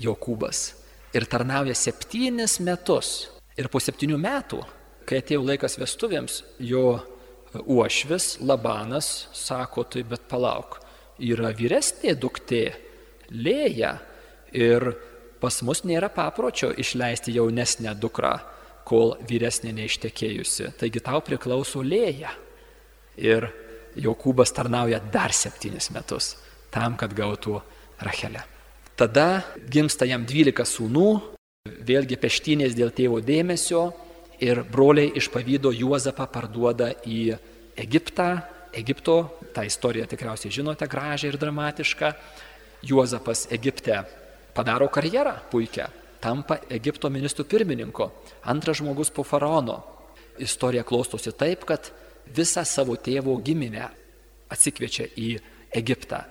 Jokūbas. 0.00 0.72
Ir 1.12 1.26
tarnauja 1.28 1.74
septynis 1.76 2.58
metus. 2.64 3.28
Ir 3.58 3.68
po 3.68 3.80
septynių 3.82 4.16
metų, 4.20 4.62
kai 5.04 5.20
atėjo 5.20 5.42
laikas 5.44 5.76
vestuvėms, 5.80 6.38
jo 6.64 7.02
uošvis 7.60 8.38
Labanas 8.40 9.28
sako, 9.36 9.84
tai 9.84 10.06
bet 10.08 10.24
palauk, 10.30 10.78
yra 11.20 11.52
vyresnė 11.56 12.14
duktė, 12.16 12.64
lėja. 13.28 13.98
Ir 14.56 14.92
pas 15.40 15.58
mus 15.66 15.82
nėra 15.88 16.08
papročio 16.12 16.70
išleisti 16.80 17.34
jaunesnę 17.36 17.92
dukrą, 18.00 18.36
kol 18.88 19.16
vyresnė 19.28 19.72
neištekėjusi. 19.76 20.72
Taigi 20.80 21.02
tau 21.04 21.20
priklauso 21.24 21.82
lėja. 21.84 22.32
Ir 23.20 23.50
Jokūbas 23.96 24.54
tarnauja 24.56 25.00
dar 25.12 25.34
septynis 25.36 25.90
metus 25.92 26.36
tam, 26.72 26.96
kad 26.96 27.12
gautų 27.12 27.60
Rachelę. 28.02 28.42
Tada 28.96 29.42
gimsta 29.70 30.06
jam 30.08 30.24
dvylika 30.28 30.64
sūnų, 30.68 31.08
vėlgi 31.86 32.18
peštynės 32.20 32.74
dėl 32.76 32.92
tėvo 32.94 33.20
dėmesio 33.24 33.90
ir 34.42 34.62
broliai 34.68 35.12
iš 35.18 35.28
pavydo 35.32 35.72
Juozapą 35.74 36.26
parduoda 36.32 36.92
į 37.06 37.36
Egiptą. 37.78 38.32
Egipto, 38.72 39.16
tą 39.52 39.66
istoriją 39.68 40.06
tikriausiai 40.08 40.52
žinote, 40.54 40.86
gražią 40.88 41.28
ir 41.28 41.36
dramatišką. 41.36 42.12
Juozapas 42.88 43.44
Egipte 43.52 43.98
padaro 44.56 44.88
karjerą 44.88 45.34
puikią, 45.52 45.90
tampa 46.24 46.56
Egipto 46.72 47.10
ministrų 47.12 47.44
pirmininko, 47.50 48.08
antras 48.48 48.80
žmogus 48.80 49.12
po 49.12 49.26
faraono. 49.28 49.82
Istorija 50.40 50.86
klostosi 50.88 51.34
taip, 51.36 51.66
kad 51.68 51.92
visą 52.36 52.64
savo 52.68 52.96
tėvo 52.96 53.36
giminę 53.44 53.88
atsikviečia 54.52 55.08
į 55.16 55.32
Egiptą. 55.78 56.22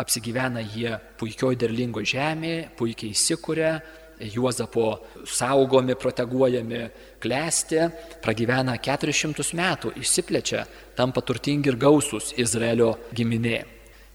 Apsigyvena 0.00 0.62
jie 0.64 0.94
puikioj 1.20 1.58
derlingo 1.60 2.04
žemėje, 2.06 2.70
puikiai 2.78 3.14
įsikūrė, 3.16 3.72
Juozapo 4.20 4.98
saugomi, 5.24 5.94
proteguojami, 5.96 6.80
klesti, 7.22 7.86
pragyvena 8.20 8.74
400 8.76 9.46
metų, 9.56 9.94
išsiplečia, 9.96 10.66
tampa 10.96 11.22
turtingi 11.24 11.72
ir 11.72 11.78
gausus 11.80 12.34
Izraelio 12.36 12.92
giminė. 13.16 13.62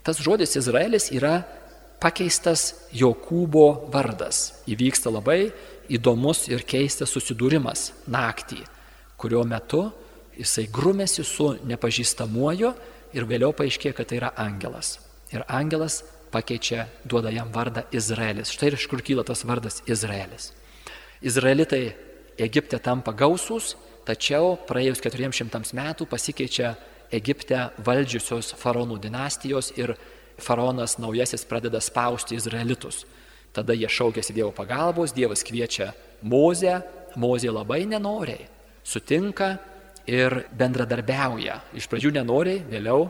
Tas 0.06 0.22
žodis 0.22 0.54
Izraelis 0.60 1.10
yra 1.10 1.40
pakeistas 2.02 2.88
Jokūbo 2.94 3.90
vardas. 3.90 4.62
Įvyksta 4.70 5.10
labai 5.10 5.50
įdomus 5.90 6.46
ir 6.54 6.62
keistas 6.70 7.10
susidūrimas 7.10 7.90
naktį, 8.06 8.62
kurio 9.18 9.42
metu 9.50 9.88
jisai 10.40 10.68
grumėsi 10.72 11.24
su 11.26 11.54
nepažįstamuoju 11.68 12.72
ir 13.16 13.28
vėliau 13.30 13.54
paaiškėjo, 13.56 13.96
kad 13.98 14.10
tai 14.10 14.20
yra 14.20 14.32
angelas. 14.40 14.98
Ir 15.34 15.46
angelas 15.48 16.02
pakeičia, 16.34 16.88
duoda 17.08 17.32
jam 17.34 17.52
vardą 17.54 17.86
Izraelis. 17.96 18.52
Štai 18.54 18.72
ir 18.72 18.80
iš 18.80 18.88
kur 18.92 19.04
kyla 19.06 19.24
tas 19.28 19.46
vardas 19.48 19.82
Izraelis. 19.88 20.52
Izraelitai 21.26 21.96
Egipte 22.42 22.80
tampa 22.84 23.14
gausūs, 23.16 23.76
tačiau 24.06 24.58
praėjus 24.68 25.00
400 25.04 25.72
metų 25.78 26.08
pasikeičia 26.12 26.74
Egipte 27.16 27.70
valdžiusios 27.86 28.52
faraonų 28.60 28.98
dinastijos 29.00 29.72
ir 29.80 29.96
faraonas 30.42 30.98
naujasis 31.00 31.46
pradeda 31.48 31.80
spausti 31.80 32.36
izraelitus. 32.36 33.06
Tada 33.56 33.72
jie 33.78 33.88
šaukėsi 33.88 34.36
Dievo 34.36 34.52
pagalbos, 34.52 35.14
Dievas 35.16 35.46
kviečia 35.48 35.94
Mozę, 36.22 36.82
Mozė 37.16 37.54
labai 37.56 37.86
nenoriai 37.88 38.50
sutinka 38.86 39.56
ir 40.10 40.46
bendradarbiauja. 40.54 41.60
Iš 41.78 41.88
pradžių 41.90 42.14
nenoriai, 42.20 42.62
vėliau 42.70 43.08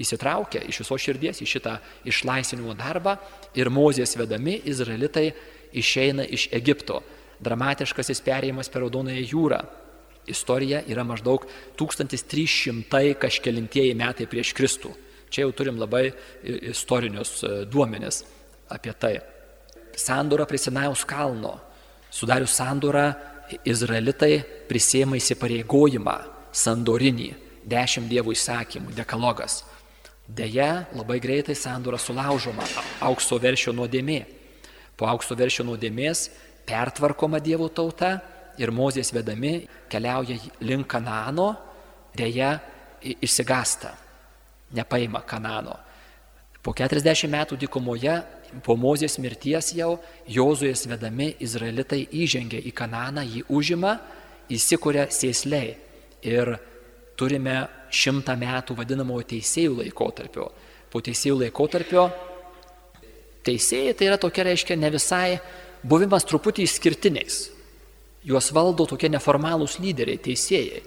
įsitraukia 0.00 0.62
iš 0.68 0.82
viso 0.82 0.96
širdies 0.96 1.42
į 1.44 1.48
šitą 1.48 1.76
išlaisvinimo 2.08 2.74
darbą 2.78 3.16
ir 3.58 3.70
Mozės 3.72 4.16
vedami 4.16 4.56
izraelitai 4.70 5.30
išeina 5.76 6.24
iš 6.24 6.48
Egipto. 6.56 7.02
Dramatiškasis 7.40 8.20
perėjimas 8.24 8.68
per 8.72 8.84
Raudonąją 8.84 9.22
jūrą. 9.28 9.60
Istorija 10.28 10.82
yra 10.88 11.04
maždaug 11.04 11.46
1300 11.80 13.14
kažkelintieji 13.20 13.96
metai 13.96 14.28
prieš 14.28 14.52
Kristų. 14.56 14.92
Čia 15.30 15.46
jau 15.46 15.52
turim 15.56 15.78
labai 15.80 16.10
istorinius 16.42 17.40
e, 17.42 17.52
duomenis 17.70 18.24
apie 18.70 18.92
tai. 18.98 19.14
Sandora 19.96 20.46
prie 20.46 20.58
Sinajaus 20.58 21.04
kalno. 21.08 21.54
Sudarius 22.10 22.56
sandorą, 22.58 23.12
izraelitai 23.64 24.40
prisėmė 24.68 25.20
įsipareigojimą 25.20 26.16
sandorinį, 26.52 27.30
dešimt 27.70 28.10
dievų 28.10 28.34
įsakymų, 28.36 28.94
dekalogas. 28.96 29.62
Deja, 30.30 30.86
labai 30.94 31.18
greitai 31.22 31.56
sandora 31.58 31.98
sulaužoma 31.98 32.66
aukso 33.02 33.38
veršio 33.42 33.74
nuodėmė. 33.74 34.20
Po 34.96 35.08
aukso 35.10 35.34
veršio 35.34 35.64
nuodėmės 35.66 36.28
pertvarkoma 36.68 37.40
dievų 37.42 37.70
tauta 37.74 38.12
ir 38.60 38.70
mozės 38.70 39.10
vedami 39.14 39.64
keliauja 39.90 40.36
link 40.62 40.86
Kanano, 40.90 41.54
dėja 42.14 42.58
išsigasta, 43.02 43.94
nepaima 44.76 45.24
Kanano. 45.26 45.78
Po 46.60 46.74
40 46.76 47.30
metų 47.32 47.56
dykumoje, 47.62 48.18
po 48.64 48.76
mozės 48.76 49.16
mirties 49.22 49.72
jau, 49.72 49.94
Jozuės 50.28 50.84
vedami 50.90 51.30
izraelitai 51.40 52.02
įžengia 52.12 52.60
į 52.68 52.72
Kananą, 52.76 53.24
jį 53.24 53.46
užima, 53.48 53.94
įsikuria 54.52 55.06
sėsliai 55.08 55.76
ir 56.26 56.58
turime 57.16 57.62
šimtą 57.92 58.36
metų 58.36 58.76
vadinamojo 58.76 59.24
teisėjų 59.32 59.78
laikotarpio. 59.80 60.50
Po 60.90 61.00
teisėjų 61.00 61.38
laikotarpio 61.46 62.08
teisėjai 63.46 63.96
tai 63.96 64.10
yra 64.10 64.20
tokia 64.20 64.44
reiškia 64.50 64.76
ne 64.76 64.90
visai 64.92 65.40
buvimas 65.82 66.26
truputį 66.28 66.66
išskirtiniais. 66.66 67.42
Juos 68.26 68.50
valdo 68.52 68.84
tokie 68.84 69.08
neformalūs 69.08 69.78
lyderiai, 69.80 70.20
teisėjai. 70.20 70.82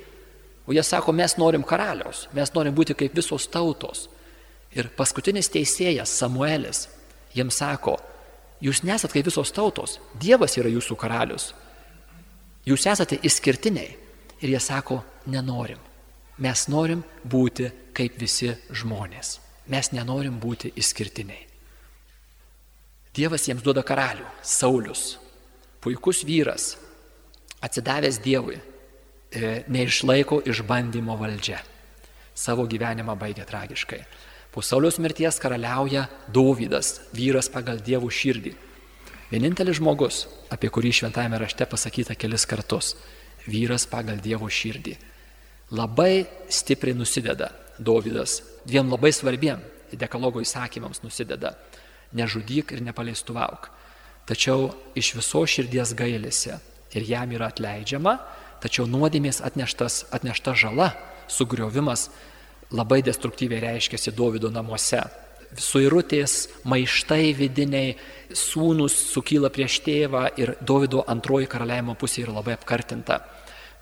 O 0.69 0.75
jie 0.75 0.83
sako, 0.85 1.15
mes 1.17 1.33
norim 1.41 1.63
karaliaus, 1.65 2.27
mes 2.35 2.53
norim 2.53 2.75
būti 2.77 2.93
kaip 2.97 3.15
visos 3.17 3.49
tautos. 3.49 4.05
Ir 4.73 4.89
paskutinis 4.97 5.51
teisėjas 5.53 6.13
Samuelis 6.17 6.87
jiems 7.35 7.59
sako, 7.61 7.97
jūs 8.63 8.83
nesat 8.83 9.13
kaip 9.13 9.27
visos 9.27 9.51
tautos, 9.53 9.99
Dievas 10.19 10.57
yra 10.57 10.71
jūsų 10.71 10.97
karalius. 10.97 11.51
Jūs 12.65 12.85
esate 12.87 13.19
išskirtiniai. 13.21 13.97
Ir 14.43 14.51
jie 14.51 14.59
sako, 14.59 15.01
nenorim. 15.31 15.79
Mes 16.43 16.67
norim 16.67 17.03
būti 17.23 17.69
kaip 17.95 18.17
visi 18.19 18.49
žmonės. 18.73 19.37
Mes 19.71 19.91
nenorim 19.95 20.39
būti 20.41 20.73
išskirtiniai. 20.75 21.45
Dievas 23.13 23.45
jiems 23.47 23.61
duoda 23.63 23.83
karalių- 23.85 24.25
Saulis. 24.57 25.17
Puikus 25.79 26.23
vyras, 26.23 26.77
atsidavęs 27.61 28.19
Dievui, 28.23 28.57
e, 29.31 29.63
neišlaiko 29.67 30.41
išbandymo 30.47 31.17
valdžia. 31.17 31.59
Savo 32.33 32.65
gyvenimą 32.65 33.15
baigia 33.15 33.45
tragiškai. 33.45 34.05
Po 34.53 34.61
Sauliaus 34.61 34.99
mirties 35.01 35.39
karaliauja 35.41 36.05
Dovydas, 36.29 36.99
vyras 37.13 37.49
pagal 37.49 37.81
dievų 37.81 38.11
širdį. 38.13 38.53
Vienintelis 39.31 39.79
žmogus, 39.79 40.27
apie 40.53 40.69
kurį 40.69 40.91
šventame 40.93 41.39
rašte 41.41 41.65
pasakyta 41.65 42.13
kelis 42.13 42.45
kartus- 42.45 42.95
vyras 43.53 43.87
pagal 43.89 44.21
dievo 44.21 44.45
širdį 44.45 44.97
labai 45.73 46.25
stipriai 46.49 46.95
nusideda 46.95 47.49
Dovydas. 47.79 48.41
Dviem 48.65 48.89
labai 48.89 49.11
svarbiem 49.11 49.61
dekalogo 49.91 50.41
įsakymams 50.41 51.01
nusideda- 51.03 51.55
nežudyk 52.17 52.71
ir 52.71 52.81
nepaleistuvauk. 52.81 53.69
Tačiau 54.27 54.73
iš 54.95 55.13
viso 55.17 55.41
širdies 55.45 55.93
gailėsi 55.93 56.59
ir 56.93 57.01
jam 57.03 57.29
yra 57.31 57.51
atleidžiama, 57.51 58.19
tačiau 58.61 58.85
nuodėmės 58.85 59.41
atneštas, 59.41 60.05
atnešta 60.11 60.53
žala, 60.53 60.93
sugriovimas 61.27 62.09
labai 62.71 63.01
destruktyviai 63.05 63.61
reiškiasi 63.61 64.13
Dovido 64.15 64.51
namuose. 64.51 65.01
Suirutės, 65.53 66.47
maištai 66.65 67.33
vidiniai, 67.37 67.93
sūnus 68.33 68.95
sukyla 69.11 69.51
prieš 69.53 69.81
tėvą 69.85 70.25
ir 70.41 70.55
Dovido 70.61 71.03
antroji 71.07 71.49
karaliavimo 71.51 71.93
pusė 71.99 72.23
yra 72.23 72.39
labai 72.39 72.55
apkartinta. 72.57 73.19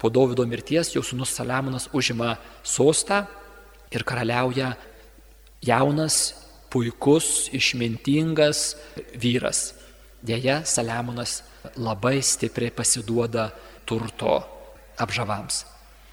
Po 0.01 0.09
Davido 0.09 0.43
mirties 0.49 0.95
jau 0.95 1.03
sunus 1.05 1.31
Saliamonas 1.37 1.87
užima 1.93 2.35
sostą 2.63 3.23
ir 3.91 4.03
karaliauja 4.03 4.73
jaunas, 5.61 6.33
puikus, 6.71 7.51
išmintingas 7.53 8.75
vyras. 9.15 9.71
Deja, 10.21 10.61
Saliamonas 10.65 11.41
labai 11.77 12.19
stipriai 12.21 12.73
pasiduoda 12.73 13.51
turto 13.85 14.39
apžavams. 14.97 15.65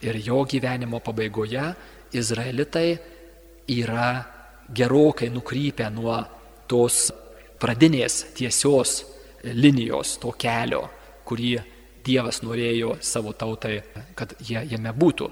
Ir 0.04 0.20
jo 0.22 0.44
gyvenimo 0.46 1.00
pabaigoje 1.02 1.72
izraelitai 2.12 2.88
yra 3.68 4.10
gerokai 4.74 5.30
nukrypę 5.32 5.88
nuo 5.92 6.18
tos 6.68 7.08
pradinės 7.60 8.22
tiesios 8.36 9.02
linijos, 9.44 10.18
to 10.22 10.32
kelio, 10.38 10.86
kurį 11.28 11.56
Dievas 12.08 12.38
norėjo 12.40 12.94
savo 13.04 13.34
tautai, 13.36 13.82
kad 14.16 14.32
jie 14.40 14.62
jame 14.70 14.94
būtų. 14.96 15.26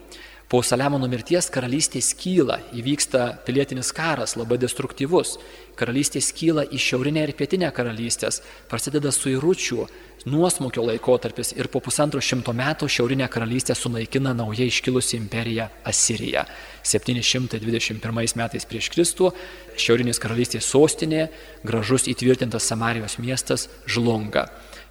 Po 0.46 0.60
Saliamono 0.62 1.08
mirties 1.10 1.48
karalystė 1.50 2.02
skyla, 2.04 2.58
įvyksta 2.76 3.22
pilietinis 3.46 3.88
karas, 3.96 4.36
labai 4.38 4.58
destruktyvus. 4.62 5.38
Karalystė 5.78 6.20
skyla 6.22 6.66
į 6.70 6.78
šiaurinę 6.78 7.24
ir 7.26 7.32
pietinę 7.38 7.72
karalystės, 7.74 8.42
prasideda 8.70 9.10
suiručių 9.10 9.88
nuosmukio 10.26 10.82
laikotarpis 10.82 11.52
ir 11.54 11.68
po 11.70 11.80
pusantro 11.80 12.20
šimto 12.20 12.50
metų 12.56 12.88
šiaurinę 12.90 13.28
karalystę 13.30 13.76
sunaikina 13.78 14.32
nauja 14.34 14.66
iškilusi 14.66 15.16
imperija 15.20 15.68
Asirija. 15.86 16.42
721 16.82 18.36
metais 18.40 18.66
prieš 18.66 18.90
Kristų 18.90 19.30
šiaurinės 19.78 20.18
karalystės 20.22 20.66
sostinė, 20.66 21.28
gražus 21.64 22.08
įtvirtintas 22.10 22.66
Samarijos 22.66 23.18
miestas 23.22 23.68
žlunga. 23.86 24.48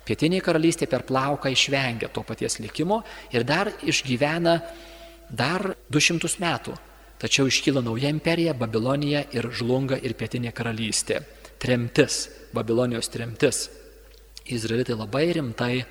Pietinė 0.07 0.39
karalystė 0.45 0.87
per 0.87 1.03
plauką 1.03 1.51
išvengia 1.51 2.11
to 2.13 2.23
paties 2.23 2.59
likimo 2.63 3.01
ir 3.33 3.43
dar 3.43 3.73
išgyvena 3.83 4.59
dar 5.29 5.73
200 5.91 6.37
metų. 6.39 6.79
Tačiau 7.19 7.47
iškyla 7.47 7.83
nauja 7.83 8.09
imperija- 8.11 8.53
Babilonija 8.63 9.25
ir 9.33 9.51
žlunga 9.51 9.97
ir 9.97 10.13
pietinė 10.13 10.53
karalystė. 10.53 11.23
Tremtis, 11.59 12.29
Babilonijos 12.53 13.09
tremtis. 13.09 13.84
Izraelitai 14.45 14.95
labai 14.97 15.25
rimtai 15.33 15.85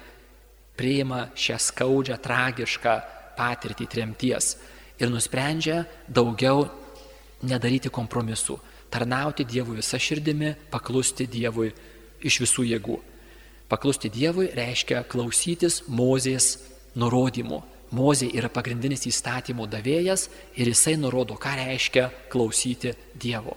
priima 0.79 1.29
šią 1.35 1.59
skaudžią, 1.59 2.19
tragišką 2.23 2.95
patirtį 3.39 3.87
tremties 3.91 4.55
ir 4.99 5.11
nusprendžia 5.11 5.85
daugiau 6.07 6.69
nedaryti 7.45 7.91
kompromisų, 7.93 8.59
tarnauti 8.91 9.45
Dievui 9.45 9.81
visą 9.81 9.99
širdimi, 9.99 10.55
paklusti 10.71 11.27
Dievui 11.27 11.73
iš 12.25 12.41
visų 12.45 12.67
jėgų. 12.71 12.99
Paklusti 13.69 14.11
Dievui 14.13 14.51
reiškia 14.55 15.03
klausytis 15.11 15.83
Mozės 15.89 16.59
nurodymų. 16.95 17.63
Mozė 17.95 18.27
yra 18.35 18.49
pagrindinis 18.51 19.07
įstatymų 19.07 19.69
davėjas 19.71 20.29
ir 20.59 20.71
jisai 20.71 20.97
nurodo, 20.99 21.37
ką 21.39 21.53
reiškia 21.61 22.09
klausyti 22.33 22.95
Dievo. 23.15 23.55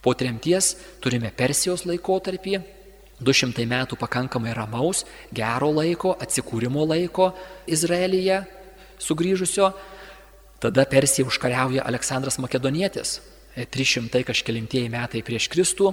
Po 0.00 0.14
tremties 0.16 0.72
turime 1.02 1.30
Persijos 1.36 1.84
laikotarpį, 1.86 2.60
200 3.20 3.66
metų 3.68 3.98
pakankamai 4.00 4.54
ramaus, 4.56 5.04
gero 5.32 5.70
laiko, 5.76 6.14
atsikūrimo 6.20 6.86
laiko 6.88 7.30
Izraelyje 7.68 8.42
sugrįžusio. 9.00 9.72
Tada 10.60 10.84
Persija 10.84 11.26
užkariauja 11.28 11.86
Aleksandras 11.88 12.38
Makedonietis, 12.40 13.20
300 13.56 14.24
kažkelintieji 14.28 14.90
metai 14.92 15.22
prieš 15.24 15.48
Kristų 15.52 15.92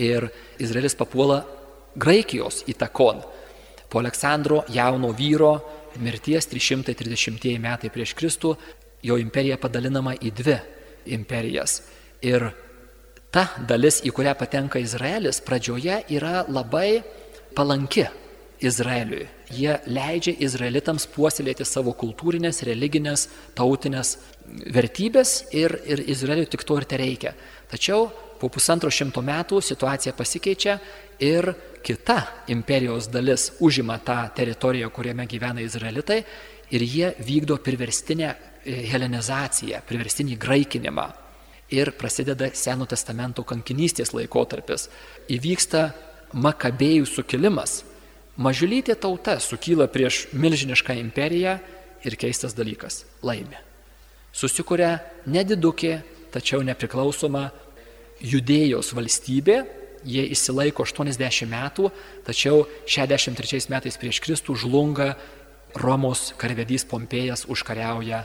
ir 0.00 0.28
Izraelis 0.60 0.96
papuola 0.96 1.42
Graikijos 1.96 2.62
įtakon. 2.72 3.20
Po 3.88 4.00
Aleksandro 4.00 4.62
jauno 4.72 5.12
vyro 5.12 5.58
mirties 6.00 6.48
330 6.48 7.58
metai 7.60 7.90
prieš 7.92 8.14
Kristų 8.16 8.54
jo 9.04 9.18
imperija 9.20 9.58
padalinama 9.60 10.14
į 10.16 10.32
dvi 10.32 10.56
imperijas. 11.16 11.82
Ir 12.22 12.48
ta 13.32 13.48
dalis, 13.68 14.00
į 14.04 14.12
kurią 14.14 14.34
patenka 14.38 14.80
Izraelis, 14.82 15.40
pradžioje 15.44 16.02
yra 16.12 16.42
labai 16.48 17.02
palanki 17.56 18.06
Izraeliui. 18.62 19.26
Jie 19.52 19.74
leidžia 19.90 20.34
izraelitams 20.46 21.08
puoselėti 21.12 21.64
savo 21.66 21.92
kultūrinės, 21.98 22.62
religinės, 22.68 23.26
tautinės 23.58 24.16
vertybės 24.72 25.34
ir, 25.56 25.74
ir 25.84 26.04
Izraeliui 26.12 26.48
tik 26.52 26.64
to 26.68 26.78
ir 26.78 26.86
te 26.88 27.00
reikia. 27.00 27.34
Tačiau 27.72 28.06
po 28.40 28.50
pusantro 28.52 28.90
šimto 28.90 29.22
metų 29.24 29.60
situacija 29.62 30.14
pasikeičia 30.18 30.78
ir 31.22 31.52
kita 31.82 32.18
imperijos 32.54 33.10
dalis 33.10 33.50
užima 33.60 33.98
tą 34.06 34.22
teritoriją, 34.36 34.90
kuriame 34.94 35.26
gyvena 35.30 35.64
izraelitai 35.64 36.22
ir 36.72 36.86
jie 36.86 37.12
vykdo 37.18 37.58
priverstinę 37.62 38.30
e, 38.30 38.78
helenizaciją, 38.92 39.82
priverstinį 39.88 40.38
graikinimą. 40.40 41.21
Ir 41.72 41.92
prasideda 41.96 42.50
Seno 42.52 42.84
testamento 42.84 43.44
kankinystės 43.48 44.12
laikotarpis. 44.12 44.88
Įvyksta 45.32 45.90
makabėjų 46.32 47.06
sukilimas. 47.08 47.82
Mažulytė 48.36 48.96
tauta 49.00 49.38
sukyla 49.40 49.88
prieš 49.92 50.26
milžinišką 50.32 50.96
imperiją 51.00 51.58
ir 52.04 52.16
keistas 52.16 52.54
dalykas- 52.56 53.04
laimė. 53.28 53.60
Susikuria 54.32 55.00
nedidukė, 55.26 56.02
tačiau 56.32 56.62
nepriklausoma 56.64 57.50
judėjos 58.22 58.92
valstybė, 58.96 59.66
jie 60.04 60.24
įsilaiko 60.32 60.84
80 60.84 61.46
metų, 61.46 61.90
tačiau 62.24 62.66
63 62.86 63.68
metais 63.68 63.96
prieš 63.96 64.20
Kristų 64.20 64.56
žlunga 64.56 65.16
Romos 65.74 66.32
karvedys 66.36 66.84
Pompėjas 66.84 67.46
užkariauja 67.48 68.24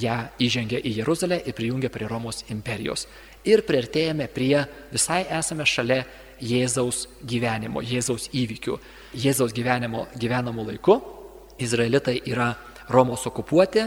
ją 0.00 0.16
įžengia 0.42 0.80
į 0.80 0.98
Jeruzalę 1.00 1.40
ir 1.46 1.56
prijungia 1.56 1.90
prie 1.92 2.08
Romos 2.10 2.44
imperijos. 2.52 3.06
Ir 3.44 3.64
priartėjame 3.66 4.28
prie, 4.32 4.64
visai 4.92 5.24
esame 5.38 5.66
šalia 5.68 6.02
Jėzaus 6.44 7.04
gyvenimo, 7.22 7.82
Jėzaus 7.84 8.28
įvykių. 8.34 8.78
Jėzaus 9.20 9.54
gyvenimo 9.54 10.06
gyvenamų 10.18 10.66
laiku 10.70 10.98
Izraelitai 11.62 12.18
yra 12.26 12.54
Romos 12.90 13.26
okupuoti, 13.26 13.86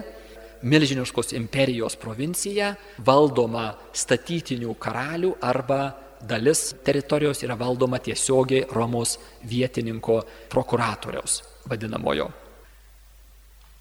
milžiniškos 0.64 1.36
imperijos 1.38 1.98
provincija, 2.00 2.74
valdoma 3.06 3.70
statytinių 3.94 4.74
karalių 4.82 5.36
arba 5.46 5.82
dalis 6.28 6.72
teritorijos 6.86 7.44
yra 7.46 7.58
valdoma 7.60 8.00
tiesiogiai 8.02 8.66
Romos 8.74 9.18
vietininko 9.46 10.22
prokuratoriaus 10.50 11.42
vadinamojo. 11.70 12.47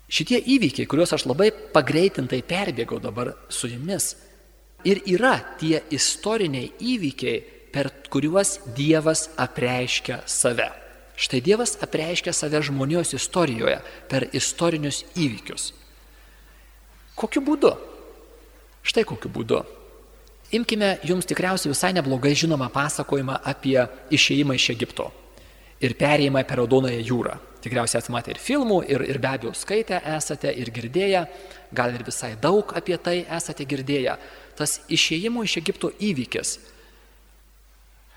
Šitie 0.07 0.39
įvykiai, 0.39 0.87
kuriuos 0.87 1.13
aš 1.17 1.27
labai 1.27 1.51
pagreitintai 1.75 2.43
perbėgau 2.47 3.01
dabar 3.03 3.33
su 3.51 3.71
jumis, 3.71 4.13
ir 4.87 5.03
yra 5.11 5.35
tie 5.59 5.81
istoriniai 5.91 6.71
įvykiai, 6.79 7.41
per 7.75 7.91
kuriuos 8.09 8.61
Dievas 8.77 9.27
apreiškia 9.37 10.23
save. 10.31 10.69
Štai 11.17 11.41
Dievas 11.45 11.75
apreiškia 11.83 12.33
save 12.33 12.63
žmonijos 12.65 13.13
istorijoje 13.17 13.81
per 14.09 14.29
istorinius 14.37 15.03
įvykius. 15.17 15.73
Kokiu 17.17 17.43
būdu? 17.45 17.73
Štai 18.87 19.05
kokiu 19.09 19.33
būdu. 19.33 19.61
Imkime 20.55 20.99
jums 21.03 21.27
tikriausiai 21.27 21.73
visai 21.73 21.91
neblogai 21.97 22.37
žinomą 22.39 22.69
pasakojimą 22.71 23.41
apie 23.51 23.81
išėjimą 24.15 24.55
iš 24.55 24.71
Egipto 24.77 25.09
ir 25.83 25.97
perėjimą 25.99 26.45
per 26.47 26.63
Raudonąją 26.63 27.01
jūrą. 27.03 27.35
Tikriausiai 27.67 27.99
esate 27.99 28.15
matę 28.15 28.31
ir 28.31 28.39
filmų, 28.39 28.79
ir, 28.87 29.03
ir 29.11 29.19
be 29.19 29.33
abejo 29.33 29.53
skaitę 29.59 29.99
esate, 30.15 30.53
ir 30.55 30.71
girdėję, 30.71 31.25
gal 31.75 31.95
ir 31.97 32.07
visai 32.07 32.37
daug 32.39 32.71
apie 32.79 32.95
tai 33.03 33.19
esate 33.27 33.67
girdėję. 33.67 34.15
Tas 34.57 34.79
išėjimo 34.87 35.43
iš 35.43 35.59
Egipto 35.61 35.91
įvykis. 35.99 36.57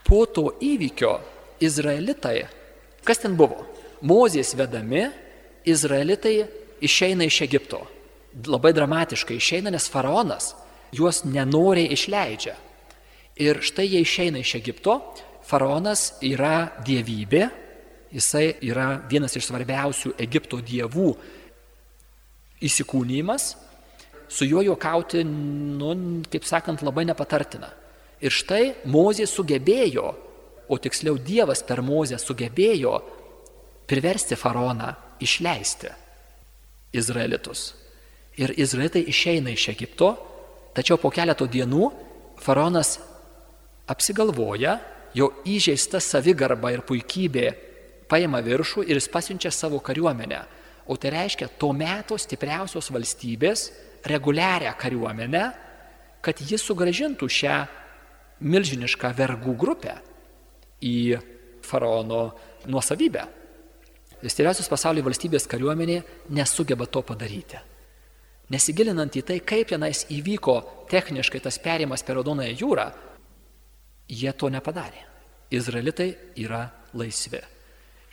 Po 0.05 0.23
to 0.29 0.51
įvykio 0.61 1.17
Izraelitai, 1.65 2.43
kas 3.05 3.25
ten 3.25 3.33
buvo? 3.37 3.65
Mozės 4.05 4.53
vedami, 4.55 5.09
Izraelitai 5.67 6.37
išeina 6.85 7.25
iš 7.27 7.41
Egipto 7.49 7.87
labai 8.47 8.73
dramatiškai 8.73 9.37
išeina, 9.37 9.71
nes 9.73 9.89
faraonas 9.89 10.53
juos 10.95 11.23
nenoriai 11.25 11.91
išleidžia. 11.93 12.55
Ir 13.39 13.61
štai 13.63 13.87
jie 13.87 14.03
išeina 14.03 14.41
iš 14.41 14.55
Egipto, 14.59 14.99
faraonas 15.47 16.19
yra 16.25 16.69
dievybė, 16.85 17.47
jisai 18.13 18.55
yra 18.65 18.99
vienas 19.09 19.35
iš 19.37 19.49
svarbiausių 19.49 20.15
Egipto 20.21 20.59
dievų 20.65 21.09
įsikūnymas, 22.65 23.49
su 24.29 24.45
juo 24.45 24.63
juokauti, 24.65 25.23
nu, 25.25 25.93
kaip 26.29 26.45
sakant, 26.45 26.83
labai 26.85 27.05
nepatartina. 27.09 27.71
Ir 28.19 28.35
štai 28.35 28.73
Mozė 28.91 29.25
sugebėjo, 29.29 30.09
o 30.69 30.77
tiksliau 30.77 31.17
Dievas 31.17 31.63
per 31.65 31.81
Mozę 31.81 32.19
sugebėjo 32.21 32.99
priversti 33.89 34.37
faraoną 34.37 34.91
išleisti 35.23 35.89
Izraelitus 36.93 37.71
ir 38.39 38.53
izraelitai 38.55 39.03
išeina 39.11 39.51
iš 39.51 39.67
Egipto, 39.73 40.13
tačiau 40.75 40.99
po 41.01 41.11
keleto 41.11 41.47
dienų 41.49 41.89
faraonas 42.39 42.95
apsigalvoja, 43.89 44.77
jo 45.17 45.31
įžeista 45.49 45.99
savigarba 45.99 46.71
ir 46.71 46.85
puikybė 46.87 47.47
paima 48.09 48.41
viršų 48.45 48.85
ir 48.87 48.97
jis 48.99 49.09
pasiunčia 49.11 49.51
savo 49.53 49.79
kariuomenę. 49.79 50.41
O 50.89 50.97
tai 50.97 51.13
reiškia 51.13 51.51
to 51.61 51.71
meto 51.73 52.17
stipriausios 52.17 52.89
valstybės 52.91 53.69
reguliarią 54.09 54.73
kariuomenę, 54.79 55.43
kad 56.25 56.41
jis 56.41 56.65
sugražintų 56.65 57.29
šią 57.29 57.57
milžinišką 58.41 59.13
vergų 59.15 59.55
grupę 59.59 59.99
į 60.81 61.19
faraono 61.65 62.23
nuosavybę. 62.65 63.25
Stipriausios 64.19 64.67
pasaulio 64.71 65.05
valstybės 65.05 65.47
kariuomenė 65.47 66.01
nesugeba 66.35 66.89
to 66.89 67.05
padaryti 67.05 67.59
nesigilinant 68.53 69.15
į 69.15 69.23
tai, 69.25 69.37
kaip 69.45 69.69
tenais 69.73 70.05
įvyko 70.13 70.57
techniškai 70.89 71.41
tas 71.45 71.59
perimas 71.61 72.03
per 72.05 72.17
Raudonąją 72.19 72.57
jūrą, 72.57 72.87
jie 74.09 74.33
to 74.33 74.49
nepadarė. 74.49 75.05
Izraelitai 75.53 76.09
yra 76.37 76.67
laisvi. 76.93 77.41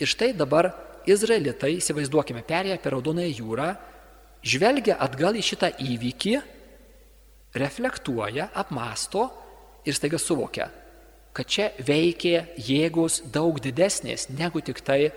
Ir 0.01 0.11
štai 0.11 0.33
dabar 0.37 0.71
Izraelitai, 1.07 1.77
įsivaizduokime, 1.79 2.43
perėję 2.47 2.79
per 2.83 2.97
Raudonąją 2.97 3.33
jūrą, 3.39 3.69
žvelgia 4.47 4.99
atgal 5.03 5.39
į 5.39 5.45
šitą 5.47 5.71
įvykį, 5.83 6.35
reflektuoja, 7.57 8.51
apmasto 8.55 9.29
ir 9.87 9.97
staiga 9.97 10.19
suvokia, 10.21 10.69
kad 11.33 11.49
čia 11.49 11.71
veikė 11.79 12.59
jėgos 12.59 13.23
daug 13.33 13.61
didesnės 13.63 14.29
negu 14.35 14.61
tik 14.65 14.83
tai 14.85 15.13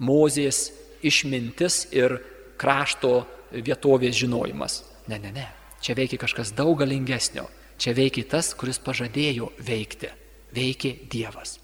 Mozės 0.00 0.70
išmintis 1.04 1.90
ir 1.92 2.14
krašto 2.56 3.26
vietovės 3.52 4.16
žinojimas. 4.16 4.78
Ne, 5.12 5.18
ne, 5.20 5.32
ne. 5.36 5.44
Čia 5.84 5.92
veikia 5.98 6.16
kažkas 6.22 6.54
daug 6.56 6.78
galingesnio. 6.80 7.44
Čia 7.80 7.92
veikia 7.96 8.24
tas, 8.28 8.54
kuris 8.56 8.80
pažadėjo 8.80 9.50
veikti. 9.60 10.08
Veikia 10.56 10.96
Dievas. 11.12 11.58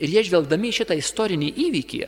Ir 0.00 0.08
jie 0.08 0.24
žvelgdami 0.30 0.72
šitą 0.72 0.96
istorinį 0.96 1.50
įvykį, 1.66 2.00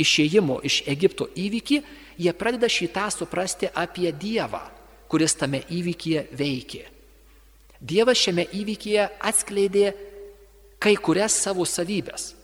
išėjimo 0.00 0.60
iš 0.66 0.82
Egipto 0.90 1.26
įvykį, 1.34 1.80
jie 2.20 2.32
pradeda 2.36 2.68
šitą 2.70 3.08
suprasti 3.10 3.70
apie 3.74 4.12
Dievą, 4.12 4.62
kuris 5.10 5.34
tame 5.34 5.64
įvykyje 5.66 6.28
veikė. 6.38 6.84
Dievas 7.80 8.20
šiame 8.20 8.44
įvykyje 8.54 9.06
atskleidė 9.24 9.86
kai 10.80 10.94
kurias 11.00 11.34
savo 11.34 11.64
savybės. 11.66 12.34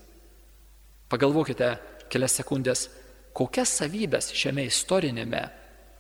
Pagalvokite 1.12 1.77
kelias 2.11 2.35
sekundės, 2.40 2.88
kokias 3.37 3.75
savybės 3.79 4.33
šiame 4.35 4.64
istorinėme 4.66 5.45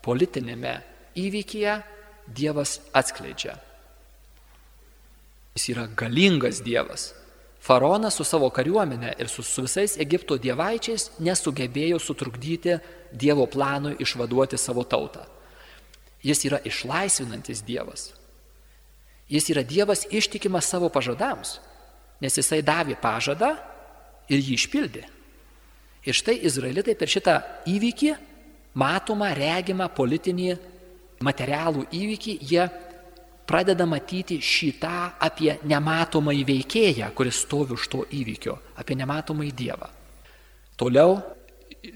politinėme 0.02 0.74
įvykyje 1.20 1.76
Dievas 2.26 2.80
atskleidžia. 2.96 3.54
Jis 5.56 5.68
yra 5.72 5.86
galingas 5.94 6.58
Dievas. 6.64 7.12
Faraonas 7.66 8.14
su 8.14 8.24
savo 8.24 8.46
kariuomenė 8.54 9.16
ir 9.18 9.30
su, 9.30 9.42
su 9.42 9.64
visais 9.64 9.96
Egipto 9.98 10.36
dievaičiais 10.38 11.10
nesugebėjo 11.18 11.98
sutrukdyti 11.98 12.76
Dievo 13.10 13.46
planui 13.50 13.96
išvaduoti 14.02 14.58
savo 14.60 14.84
tautą. 14.86 15.24
Jis 16.22 16.44
yra 16.46 16.60
išlaisvinantis 16.66 17.64
Dievas. 17.66 18.12
Jis 19.26 19.50
yra 19.50 19.64
Dievas 19.66 20.04
ištikimas 20.10 20.68
savo 20.70 20.90
pažadams, 20.94 21.56
nes 22.22 22.38
jisai 22.38 22.62
davė 22.62 22.94
pažadą 23.02 23.56
ir 24.30 24.38
jį 24.38 24.54
išpildė. 24.60 25.02
Ir 26.06 26.14
štai 26.14 26.38
izraelitai 26.46 26.94
per 26.94 27.10
šitą 27.10 27.40
įvykį 27.66 28.12
matomą, 28.78 29.32
regimą 29.34 29.88
politinį, 29.96 30.52
materialų 31.26 31.86
įvykį, 31.90 32.38
jie 32.46 32.68
pradeda 33.46 33.86
matyti 33.86 34.40
šitą 34.42 35.18
apie 35.22 35.56
nematomą 35.64 36.34
įveikėją, 36.42 37.12
kuris 37.14 37.44
stovi 37.46 37.76
už 37.76 37.88
to 37.88 38.04
įvykio, 38.10 38.58
apie 38.76 38.98
nematomą 38.98 39.46
Dievą. 39.54 39.88
Toliau 40.76 41.22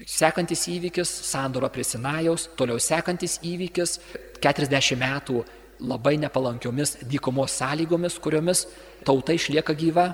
sekantis 0.07 0.67
įvykis- 0.67 1.09
sandoro 1.31 1.69
prie 1.69 1.83
Sinajaus, 1.83 2.49
toliau 2.55 2.79
sekantis 2.79 3.39
įvykis- 3.43 3.99
40 4.41 4.95
metų 4.95 5.43
labai 5.81 6.17
nepalankiomis 6.17 6.97
dykumos 7.03 7.51
sąlygomis, 7.51 8.19
kuriomis 8.19 8.67
tauta 9.03 9.33
išlieka 9.33 9.75
gyva. 9.75 10.13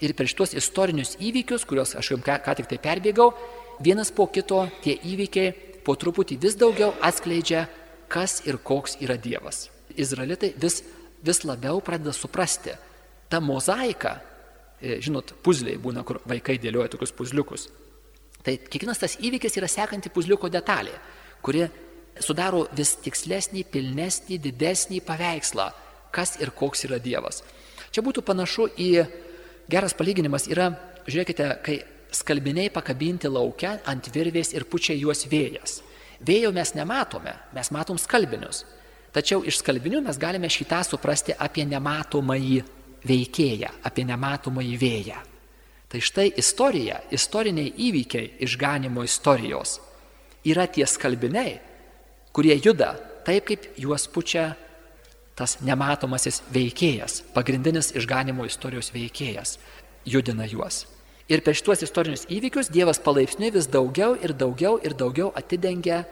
Ir 0.00 0.14
per 0.14 0.26
šitos 0.26 0.54
istorinius 0.54 1.16
įvykius, 1.16 1.64
kuriuos 1.64 1.94
aš 1.94 2.10
jums 2.10 2.24
ką, 2.24 2.42
ką 2.44 2.56
tik 2.56 2.66
tai 2.68 2.78
perbėgau, 2.78 3.32
vienas 3.80 4.10
po 4.10 4.26
kito 4.26 4.68
tie 4.82 4.98
įvykiai 4.98 5.54
po 5.84 5.94
truputį 5.94 6.38
vis 6.40 6.56
daugiau 6.56 6.92
atskleidžia, 7.00 7.68
kas 8.08 8.42
ir 8.46 8.58
koks 8.58 8.96
yra 9.00 9.16
Dievas. 9.16 9.71
Izraelitai 9.96 10.52
vis, 10.60 10.82
vis 11.22 11.42
labiau 11.44 11.80
pradeda 11.84 12.12
suprasti 12.16 12.74
ta 13.30 13.40
mozaika, 13.40 14.18
e, 14.80 14.98
žinot, 15.00 15.34
puzliai 15.42 15.78
būna, 15.80 16.04
kur 16.04 16.20
vaikai 16.28 16.58
dėlioja 16.60 16.92
tokius 16.92 17.14
puzliukus. 17.16 17.68
Tai 18.42 18.56
kiekvienas 18.58 19.00
tas 19.00 19.16
įvykis 19.22 19.56
yra 19.60 19.70
sekanti 19.70 20.10
puzliuko 20.12 20.50
detalė, 20.52 20.92
kuri 21.42 21.64
sudaro 22.20 22.66
vis 22.76 22.96
tikslesnį, 23.04 23.64
pilnesnį, 23.72 24.38
didesnį 24.42 25.00
paveikslą, 25.06 25.70
kas 26.12 26.36
ir 26.42 26.52
koks 26.56 26.84
yra 26.88 26.98
Dievas. 27.00 27.40
Čia 27.92 28.04
būtų 28.04 28.24
panašu 28.26 28.68
į, 28.80 28.90
geras 29.70 29.94
palyginimas 29.96 30.48
yra, 30.50 30.70
žiūrėkite, 31.06 31.48
kai 31.64 31.78
skalbiniai 32.12 32.70
pakabinti 32.72 33.30
laukia 33.32 33.78
ant 33.88 34.08
virvės 34.12 34.52
ir 34.52 34.66
pučia 34.68 34.96
juos 34.98 35.24
vėjas. 35.30 35.80
Vėjo 36.22 36.52
mes 36.54 36.74
nematome, 36.76 37.34
mes 37.54 37.70
matom 37.74 37.98
skalbinius. 37.98 38.62
Tačiau 39.12 39.42
iš 39.44 39.60
skalbinių 39.60 40.00
mes 40.06 40.18
galime 40.18 40.48
šitą 40.48 40.80
suprasti 40.88 41.34
apie 41.36 41.66
nematomąjį 41.68 42.62
veikėją, 43.04 43.70
apie 43.84 44.06
nematomąjį 44.08 44.76
vėją. 44.80 45.20
Tai 45.92 46.00
štai 46.00 46.30
istorija, 46.40 47.02
istoriniai 47.12 47.74
įvykiai 47.76 48.38
išganimo 48.46 49.04
istorijos 49.04 49.76
yra 50.48 50.64
tie 50.66 50.86
skalbiniai, 50.88 51.58
kurie 52.32 52.56
juda 52.56 52.94
taip, 53.26 53.44
kaip 53.50 53.68
juos 53.76 54.08
pučia 54.08 54.54
tas 55.36 55.58
nematomasis 55.64 56.40
veikėjas, 56.52 57.20
pagrindinis 57.36 57.92
išganimo 57.96 58.46
istorijos 58.48 58.92
veikėjas, 58.94 59.58
judina 60.08 60.48
juos. 60.48 60.86
Ir 61.30 61.40
per 61.44 61.56
šituos 61.56 61.84
istorinius 61.86 62.26
įvykius 62.32 62.72
Dievas 62.72 63.00
palaipsniui 63.00 63.52
vis 63.54 63.68
daugiau 63.70 64.16
ir 64.20 64.34
daugiau 64.36 64.80
ir 64.82 64.96
daugiau 64.98 65.30
atidengia, 65.38 66.02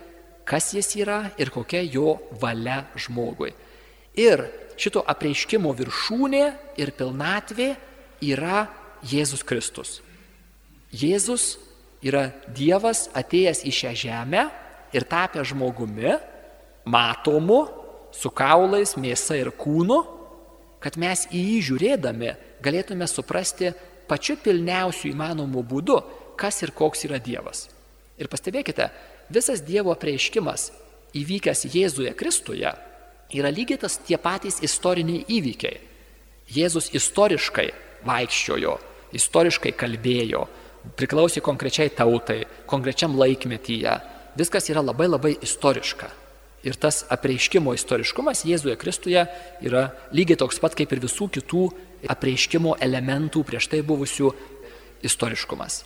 kas 0.48 0.72
jis 0.74 0.94
yra 1.00 1.20
ir 1.38 1.52
kokia 1.54 1.82
jo 1.84 2.18
valia 2.40 2.84
žmogui. 2.98 3.52
Ir 4.18 4.44
šito 4.80 5.02
apreiškimo 5.06 5.72
viršūnė 5.76 6.44
ir 6.80 6.92
pilnatvė 6.96 7.70
yra 8.24 8.64
Jėzus 9.06 9.44
Kristus. 9.46 10.00
Jėzus 10.90 11.54
yra 12.02 12.30
Dievas 12.50 13.08
atėjęs 13.16 13.62
į 13.68 13.74
šią 13.76 13.92
žemę 14.04 14.46
ir 14.96 15.06
tapęs 15.06 15.52
žmogumi, 15.52 16.16
matomu, 16.90 17.60
su 18.10 18.32
kaulais, 18.34 18.96
mėsa 18.98 19.36
ir 19.38 19.52
kūnu, 19.54 20.00
kad 20.82 20.96
mes 20.98 21.26
į 21.30 21.40
jį 21.44 21.58
žiūrėdami 21.68 22.32
galėtume 22.64 23.06
suprasti 23.08 23.70
pačiu 24.10 24.36
pilniausiu 24.42 25.12
įmanomu 25.12 25.62
būdu, 25.62 26.00
kas 26.40 26.62
ir 26.64 26.72
koks 26.74 27.04
yra 27.06 27.20
Dievas. 27.22 27.68
Ir 28.20 28.28
pastebėkite, 28.32 28.88
visas 29.30 29.62
Dievo 29.64 29.94
prieiškimas 29.94 30.70
įvykęs 31.16 31.66
Jėzuje 31.70 32.12
Kristuje 32.18 32.70
yra 33.34 33.50
lygiai 33.50 33.78
tas 33.78 33.98
tie 34.02 34.18
patys 34.18 34.60
istoriniai 34.66 35.24
įvykiai. 35.30 35.78
Jėzus 36.50 36.90
istoriškai 36.98 37.68
vaikščiojo, 38.06 38.72
istoriškai 39.14 39.72
kalbėjo, 39.78 40.46
priklausė 40.98 41.42
konkrečiai 41.44 41.92
tautai, 41.94 42.42
konkrečiam 42.66 43.14
laikmetyje. 43.18 43.92
Viskas 44.38 44.66
yra 44.72 44.82
labai 44.82 45.06
labai 45.10 45.36
istoriška. 45.42 46.10
Ir 46.66 46.76
tas 46.76 47.04
apreiškimo 47.08 47.72
istoriškumas 47.72 48.44
Jėzuje 48.44 48.74
Kristuje 48.80 49.22
yra 49.64 49.86
lygiai 50.12 50.36
toks 50.42 50.58
pat 50.60 50.74
kaip 50.76 50.90
ir 50.92 51.00
visų 51.06 51.30
kitų 51.38 51.62
apreiškimo 52.12 52.76
elementų 52.82 53.44
prieš 53.48 53.70
tai 53.72 53.80
buvusių 53.86 54.34
istoriškumas. 55.06 55.84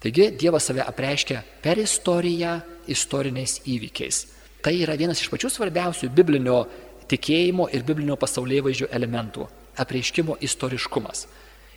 Taigi 0.00 0.30
Dievas 0.38 0.66
save 0.68 0.84
apreiškia 0.84 1.42
per 1.62 1.78
istoriją 1.80 2.60
istoriniais 2.86 3.60
įvykiais. 3.64 4.26
Tai 4.62 4.74
yra 4.74 4.96
vienas 4.98 5.20
iš 5.22 5.30
pačių 5.32 5.50
svarbiausių 5.52 6.10
biblinio 6.14 6.64
tikėjimo 7.10 7.68
ir 7.72 7.84
biblinio 7.86 8.16
pasaulyje 8.20 8.64
vaizdžio 8.66 8.88
elementų- 8.90 9.48
apreiškimo 9.82 10.36
istoriškumas. 10.40 11.26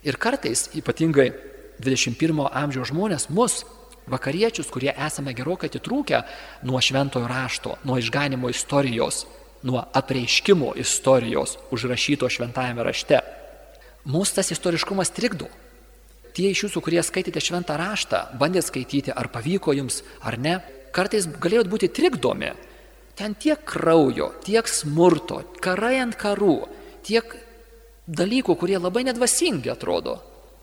Ir 0.03 0.17
kartais, 0.17 0.69
ypatingai 0.75 1.33
21 1.79 2.49
amžiaus 2.51 2.89
žmonės, 2.91 3.29
mus, 3.29 3.65
vakariečius, 4.07 4.69
kurie 4.71 4.93
esame 4.95 5.33
gerokai 5.33 5.69
atitrūkę 5.69 6.23
nuo 6.63 6.79
šventojo 6.81 7.27
rašto, 7.27 7.77
nuo 7.83 7.97
išganimo 7.97 8.49
istorijos, 8.49 9.25
nuo 9.63 9.83
apreiškimo 9.93 10.73
istorijos 10.75 11.57
užrašyto 11.71 12.29
šventajame 12.29 12.83
rašte, 12.83 13.19
mūsų 14.07 14.39
tas 14.39 14.51
istoriškumas 14.51 15.11
trikdo. 15.11 15.47
Tie 16.39 16.53
iš 16.53 16.61
jūsų, 16.63 16.79
kurie 16.79 17.01
skaitėte 17.03 17.41
šventą 17.43 17.75
raštą, 17.75 18.21
bandėte 18.39 18.69
skaityti, 18.69 19.11
ar 19.11 19.27
pavyko 19.27 19.73
jums 19.75 19.97
ar 20.23 20.37
ne, 20.39 20.53
kartais 20.95 21.25
galėjot 21.27 21.67
būti 21.67 21.89
trikdomi. 21.91 22.53
Ten 23.19 23.33
tiek 23.35 23.59
kraujo, 23.67 24.29
tiek 24.45 24.69
smurto, 24.71 25.41
karai 25.59 25.97
ant 25.99 26.15
karų, 26.15 26.61
tiek 27.03 27.33
dalykų, 28.07 28.55
kurie 28.55 28.77
labai 28.79 29.03
nedvasingi 29.09 29.67
atrodo. 29.73 30.15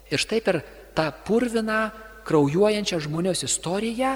Ir 0.08 0.22
štai 0.22 0.40
per 0.40 0.62
tą 0.96 1.10
purviną, 1.28 1.90
kraujuojančią 2.24 3.02
žmonijos 3.04 3.44
istoriją 3.44 4.14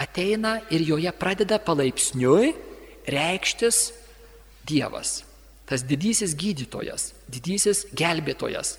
ateina 0.00 0.54
ir 0.72 0.86
joje 0.88 1.12
pradeda 1.12 1.60
palaipsniui 1.60 2.54
reikštis 3.12 3.90
Dievas 4.64 5.20
tas 5.72 5.84
didysis 5.88 6.34
gydytojas, 6.36 7.12
didysis 7.32 7.86
gelbėtojas. 7.96 8.74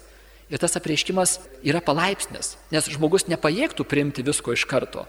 Ir 0.53 0.61
tas 0.61 0.77
apreiškimas 0.77 1.39
yra 1.65 1.81
palaipsnis, 1.81 2.53
nes 2.69 2.89
žmogus 2.93 3.25
nepajėgtų 3.25 3.87
priimti 3.89 4.25
visko 4.25 4.53
iš 4.53 4.67
karto. 4.69 5.07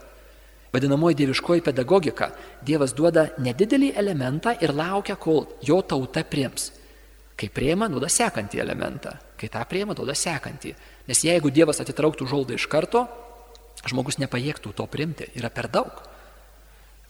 Vadinamoji 0.73 1.19
dieviškoji 1.19 1.61
pedagogika. 1.63 2.31
Dievas 2.65 2.95
duoda 2.97 3.29
nedidelį 3.37 3.91
elementą 3.95 4.55
ir 4.59 4.73
laukia, 4.75 5.15
kol 5.15 5.45
jo 5.63 5.77
tauta 5.85 6.25
priims. 6.25 6.71
Kai 7.37 7.51
prieima, 7.53 7.87
duoda 7.91 8.09
sekantį 8.11 8.63
elementą. 8.63 9.13
Kai 9.39 9.51
tą 9.53 9.61
prieima, 9.69 9.93
duoda 9.95 10.15
sekantį. 10.17 10.73
Nes 11.07 11.21
jeigu 11.23 11.51
Dievas 11.53 11.79
atitrauktų 11.83 12.27
žoldą 12.31 12.57
iš 12.57 12.65
karto, 12.71 13.05
žmogus 13.85 14.17
nepajėgtų 14.19 14.73
to 14.75 14.87
priimti. 14.89 15.29
Yra 15.37 15.53
per 15.53 15.69
daug. 15.71 16.01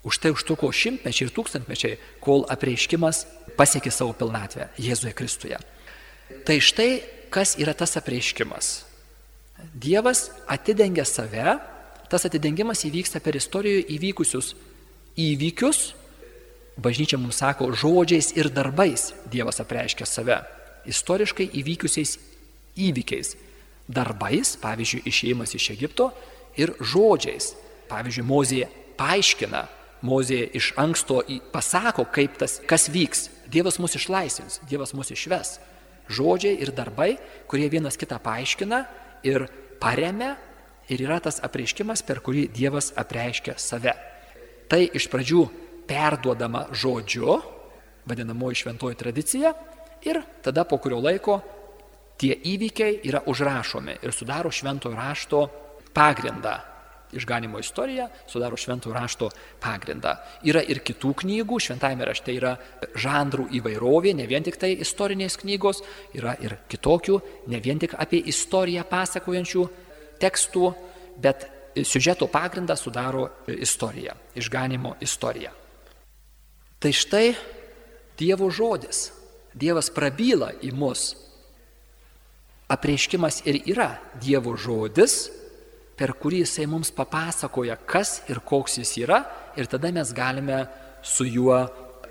Už 0.06 0.20
tai 0.22 0.36
užtruko 0.36 0.70
šimtmečiai 0.70 1.30
ir 1.30 1.34
tūkstantmečiai, 1.34 1.98
kol 2.22 2.44
apreiškimas 2.54 3.24
pasiekė 3.58 3.94
savo 3.94 4.14
pilnatvę 4.18 4.70
Jėzuje 4.78 5.16
Kristuje. 5.18 5.58
Tai 6.46 6.58
štai 6.62 7.00
kas 7.36 7.58
yra 7.60 7.74
tas 7.76 7.98
apreiškimas. 8.00 8.86
Dievas 9.74 10.30
atidengia 10.48 11.04
save, 11.06 11.58
tas 12.08 12.26
atidengimas 12.28 12.86
įvyksta 12.88 13.20
per 13.20 13.36
istorijoje 13.36 13.84
įvykusius 13.98 14.54
įvykius, 15.20 15.82
bažnyčia 16.80 17.20
mums 17.20 17.40
sako, 17.44 17.72
žodžiais 17.76 18.32
ir 18.40 18.52
darbais 18.52 19.12
Dievas 19.32 19.60
apreiškia 19.64 20.08
save. 20.08 20.40
Istoriškai 20.88 21.50
įvykusiais 21.60 22.18
įvykiais. 22.80 23.36
Darbais, 23.86 24.56
pavyzdžiui, 24.62 25.04
išėjimas 25.10 25.56
iš 25.58 25.72
Egipto 25.76 26.10
ir 26.58 26.74
žodžiais. 26.80 27.54
Pavyzdžiui, 27.90 28.26
Mozė 28.26 28.68
paaiškina 28.98 29.68
Mozė 30.06 30.44
iš 30.54 30.74
anksto 30.78 31.22
pasako, 31.54 32.06
kaip 32.14 32.38
tas, 32.38 32.60
kas 32.70 32.90
vyks. 32.92 33.30
Dievas 33.50 33.80
mus 33.82 33.96
išlaisvins, 33.98 34.60
Dievas 34.70 34.94
mus 34.98 35.12
išves. 35.14 35.58
Žodžiai 36.10 36.60
ir 36.62 36.72
darbai, 36.76 37.16
kurie 37.50 37.70
vienas 37.70 37.98
kitą 37.98 38.20
paaiškina 38.22 38.82
ir 39.26 39.48
paremia 39.82 40.36
ir 40.90 41.02
yra 41.02 41.18
tas 41.24 41.42
apreiškimas, 41.44 42.04
per 42.06 42.22
kurį 42.26 42.48
Dievas 42.54 42.92
apreiškia 42.98 43.58
save. 43.58 43.96
Tai 44.70 44.82
iš 44.86 45.10
pradžių 45.10 45.42
perduodama 45.90 46.68
žodžiu, 46.74 47.40
vadinamoji 48.06 48.62
šventoji 48.62 48.98
tradicija, 49.00 49.54
ir 50.06 50.22
tada 50.46 50.64
po 50.70 50.78
kurio 50.78 51.02
laiko 51.02 51.40
tie 52.22 52.38
įvykiai 52.38 53.02
yra 53.10 53.26
užrašomi 53.26 54.00
ir 54.06 54.14
sudaro 54.14 54.52
šventojo 54.54 54.96
rašto 54.96 55.42
pagrindą 55.94 56.75
išganimo 57.16 57.60
istorija 57.62 58.08
sudaro 58.28 58.58
šventų 58.60 58.94
rašto 58.96 59.30
pagrindą. 59.64 60.16
Yra 60.48 60.62
ir 60.62 60.82
kitų 60.86 61.14
knygų, 61.24 61.60
šventajame 61.68 62.08
rašte 62.08 62.36
yra 62.36 62.56
žanrų 62.96 63.48
įvairovė, 63.60 64.16
ne 64.18 64.28
vien 64.30 64.46
tik 64.46 64.60
tai 64.62 64.74
istorinės 64.84 65.40
knygos, 65.42 65.82
yra 66.18 66.36
ir 66.44 66.58
kitokių, 66.72 67.20
ne 67.52 67.60
vien 67.64 67.82
tik 67.82 67.98
apie 67.98 68.22
istoriją 68.32 68.86
pasakojančių 68.90 69.68
tekstų, 70.22 70.72
bet 71.22 71.50
siužeto 71.84 72.28
pagrindą 72.32 72.76
sudaro 72.80 73.30
istorija, 73.48 74.16
išganimo 74.36 74.96
istorija. 75.02 75.52
Tai 76.80 76.92
štai 76.94 77.36
Dievo 78.16 78.48
žodis, 78.48 79.10
Dievas 79.56 79.90
prabyla 79.92 80.54
į 80.64 80.72
mus. 80.76 81.16
Apreiškimas 82.72 83.42
ir 83.48 83.60
yra 83.68 83.90
Dievo 84.24 84.56
žodis, 84.60 85.28
per 85.96 86.14
kurį 86.20 86.44
jisai 86.44 86.68
mums 86.70 86.92
papasakoja, 86.96 87.78
kas 87.88 88.22
ir 88.32 88.42
koks 88.44 88.80
jis 88.82 88.92
yra, 89.04 89.22
ir 89.56 89.70
tada 89.72 89.92
mes 89.96 90.12
galime 90.16 90.66
su 91.04 91.28
juo 91.28 91.58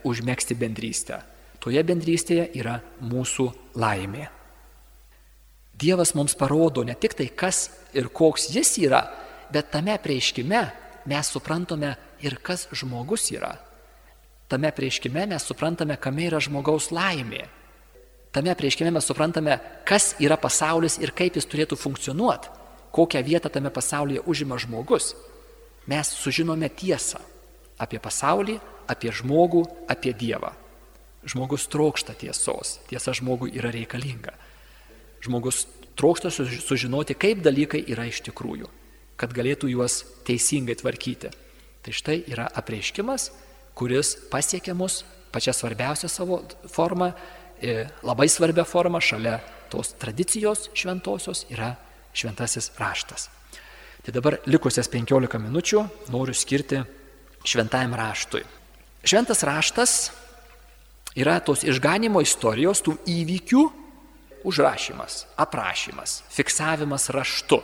užmėgsti 0.04 0.56
bendrystę. 0.58 1.20
Toje 1.60 1.80
bendrystėje 1.86 2.50
yra 2.60 2.78
mūsų 3.00 3.48
laimė. 3.80 4.28
Dievas 5.74 6.14
mums 6.14 6.36
parodo 6.38 6.84
ne 6.86 6.94
tik 6.94 7.16
tai, 7.18 7.28
kas 7.34 7.66
ir 7.96 8.08
koks 8.14 8.50
jis 8.54 8.76
yra, 8.84 9.02
bet 9.52 9.72
tame 9.72 9.96
prieiškime 10.00 10.62
mes 11.10 11.30
suprantame 11.32 11.94
ir 12.24 12.38
kas 12.42 12.68
žmogus 12.72 13.30
yra. 13.34 13.54
Tame 14.48 14.70
prieiškime 14.76 15.26
mes 15.26 15.44
suprantame, 15.44 15.96
kame 15.96 16.28
yra 16.28 16.40
žmogaus 16.40 16.90
laimė. 16.94 17.46
Tame 18.34 18.54
prieškime 18.58 18.90
mes 18.90 19.06
suprantame, 19.06 19.56
kas 19.86 20.14
yra 20.18 20.36
pasaulis 20.40 20.98
ir 20.98 21.12
kaip 21.14 21.36
jis 21.38 21.46
turėtų 21.46 21.78
funkcionuoti, 21.78 22.50
kokią 22.94 23.22
vietą 23.26 23.50
tame 23.50 23.70
pasaulyje 23.74 24.22
užima 24.22 24.58
žmogus. 24.58 25.14
Mes 25.90 26.08
sužinome 26.14 26.68
tiesą 26.70 27.18
apie 27.78 27.98
pasaulį, 27.98 28.60
apie 28.88 29.10
žmogų, 29.12 29.64
apie 29.90 30.14
Dievą. 30.14 30.52
Žmogus 31.24 31.66
trokšta 31.72 32.14
tiesos, 32.14 32.78
tiesa 32.88 33.14
žmogui 33.16 33.50
yra 33.56 33.72
reikalinga. 33.74 34.34
Žmogus 35.24 35.64
trokšta 35.98 36.30
sužinoti, 36.30 37.16
kaip 37.16 37.42
dalykai 37.44 37.82
yra 37.90 38.06
iš 38.08 38.20
tikrųjų, 38.28 38.68
kad 39.16 39.32
galėtų 39.34 39.72
juos 39.72 40.02
teisingai 40.28 40.76
tvarkyti. 40.78 41.32
Tai 41.84 41.92
štai 41.92 42.20
yra 42.30 42.46
apreiškimas, 42.60 43.30
kuris 43.76 44.14
pasiekia 44.30 44.76
mus 44.76 45.02
pačią 45.34 45.52
svarbiausią 45.56 46.08
savo 46.08 46.42
formą, 46.70 47.12
e, 47.60 47.88
labai 48.02 48.28
svarbią 48.28 48.64
formą 48.64 49.00
šalia 49.00 49.40
tos 49.70 49.94
tradicijos 49.98 50.68
šventosios 50.74 51.46
yra 51.50 51.74
šventasis 52.14 52.70
raštas. 52.78 53.28
Tai 54.04 54.12
dabar 54.12 54.38
likusias 54.46 54.90
15 54.92 55.38
minučių 55.40 55.84
noriu 56.12 56.34
skirti 56.36 56.82
šventajam 57.44 57.94
raštui. 57.96 58.42
Šventas 59.04 59.42
raštas 59.44 59.94
yra 61.16 61.38
tos 61.44 61.64
išganimo 61.64 62.22
istorijos, 62.24 62.82
tų 62.84 62.96
įvykių 63.08 63.64
užrašymas, 64.44 65.24
aprašymas, 65.40 66.22
fiksavimas 66.32 67.08
raštu. 67.14 67.60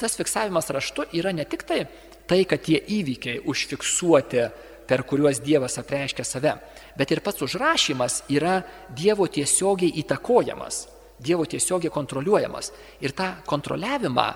Tas 0.00 0.16
fiksavimas 0.18 0.70
raštu 0.74 1.08
yra 1.16 1.32
ne 1.32 1.44
tik 1.48 1.64
tai, 1.68 1.84
tai 2.28 2.42
kad 2.48 2.64
tie 2.64 2.80
įvykiai 2.80 3.42
užfiksuoti, 3.48 4.48
per 4.84 5.00
kuriuos 5.08 5.40
Dievas 5.40 5.78
apreiškia 5.80 6.24
save, 6.28 6.58
bet 6.96 7.12
ir 7.12 7.22
pats 7.24 7.40
užrašymas 7.46 8.22
yra 8.28 8.58
Dievo 8.92 9.26
tiesiogiai 9.32 9.94
įtakojamas, 10.02 10.84
Dievo 11.22 11.46
tiesiogiai 11.46 11.92
kontroliuojamas. 11.94 12.72
Ir 13.00 13.14
tą 13.16 13.30
kontroliavimą 13.46 14.26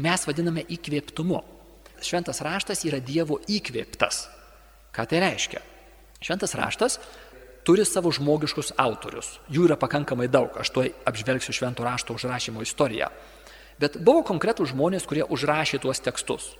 mes 0.00 0.26
vadiname 0.26 0.64
įkvėptumu. 0.72 1.42
Šventas 2.02 2.40
raštas 2.44 2.84
yra 2.88 3.00
Dievo 3.00 3.38
įkvėptas. 3.48 4.26
Ką 4.96 5.04
tai 5.08 5.20
reiškia? 5.24 5.60
Šventas 6.24 6.56
raštas 6.56 6.98
turi 7.66 7.84
savo 7.84 8.12
žmogiškus 8.14 8.76
autorius. 8.80 9.36
Jų 9.52 9.66
yra 9.68 9.76
pakankamai 9.80 10.28
daug, 10.32 10.54
aš 10.56 10.70
tuoj 10.72 10.92
apžvelgsiu 11.08 11.54
švento 11.56 11.84
rašto 11.84 12.14
užrašymo 12.16 12.62
istoriją. 12.64 13.10
Bet 13.80 13.98
buvo 14.00 14.22
konkretų 14.24 14.68
žmonės, 14.70 15.04
kurie 15.08 15.26
užrašė 15.26 15.82
tuos 15.82 16.00
tekstus. 16.00 16.54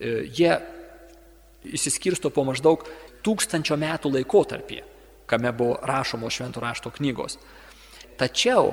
E, 0.00 0.22
jie 0.32 0.54
įsiskirsto 1.68 2.30
po 2.32 2.46
maždaug 2.48 2.86
tūkstančio 3.26 3.76
metų 3.78 4.14
laikotarpį, 4.16 4.80
kame 5.28 5.52
buvo 5.56 5.76
rašomos 5.86 6.38
švento 6.38 6.62
rašto 6.62 6.92
knygos. 6.94 7.36
Tačiau 8.22 8.70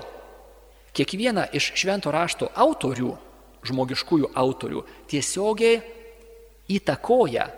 kiekvieną 0.94 1.48
iš 1.58 1.72
švento 1.74 2.14
rašto 2.14 2.52
autorių, 2.54 3.16
žmogiškųjų 3.66 4.30
autorių, 4.38 4.84
tiesiogiai 5.10 5.80
įtakoja 6.70 7.50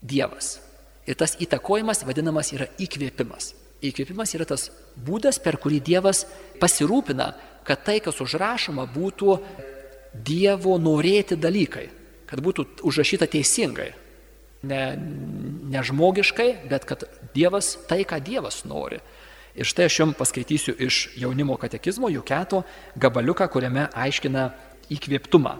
Dievas. 0.00 0.60
Ir 1.10 1.18
tas 1.18 1.34
įtakojimas 1.42 2.04
vadinamas 2.06 2.52
yra 2.54 2.68
įkvėpimas. 2.78 3.50
Įkvėpimas 3.82 4.34
yra 4.36 4.46
tas 4.46 4.68
būdas, 4.94 5.40
per 5.42 5.58
kurį 5.60 5.80
Dievas 5.82 6.22
pasirūpina, 6.62 7.32
kad 7.66 7.82
tai, 7.84 7.98
kas 8.04 8.20
užrašoma, 8.22 8.86
būtų 8.94 9.38
Dievo 10.14 10.76
norėti 10.78 11.36
dalykai, 11.40 11.88
kad 12.30 12.42
būtų 12.44 12.84
užrašyta 12.86 13.26
teisingai. 13.30 13.90
Ne, 14.62 14.82
ne 15.72 15.82
žmogiškai, 15.82 16.68
bet 16.70 16.86
kad 16.86 17.06
Dievas 17.34 17.74
tai, 17.88 18.04
ką 18.04 18.20
Dievas 18.22 18.62
nori. 18.68 19.00
Ir 19.54 19.66
štai 19.66 19.88
aš 19.88 19.98
jums 20.00 20.18
paskaitysiu 20.18 20.76
iš 20.78 21.08
jaunimo 21.18 21.56
katekizmo 21.58 22.08
Juketo 22.08 22.62
gabaliuką, 22.96 23.48
kuriame 23.50 23.88
aiškina 23.94 24.50
įkvėptumą. 24.90 25.56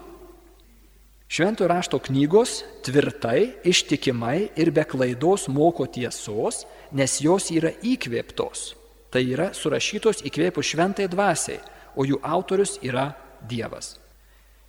Šventojo 1.30 1.68
rašto 1.70 1.98
knygos 2.02 2.64
tvirtai, 2.82 3.52
ištikimai 3.62 4.50
ir 4.58 4.72
be 4.74 4.82
klaidos 4.82 5.46
moko 5.46 5.86
tiesos, 5.86 6.64
nes 6.90 7.20
jos 7.22 7.52
yra 7.54 7.70
įkvėptos. 7.86 8.74
Tai 9.14 9.22
yra 9.22 9.50
surašytos 9.54 10.24
įkvėpus 10.26 10.72
šventai 10.72 11.06
dvasiai, 11.10 11.60
o 11.94 12.06
jų 12.06 12.18
autorius 12.22 12.78
yra 12.82 13.12
Dievas. 13.46 13.96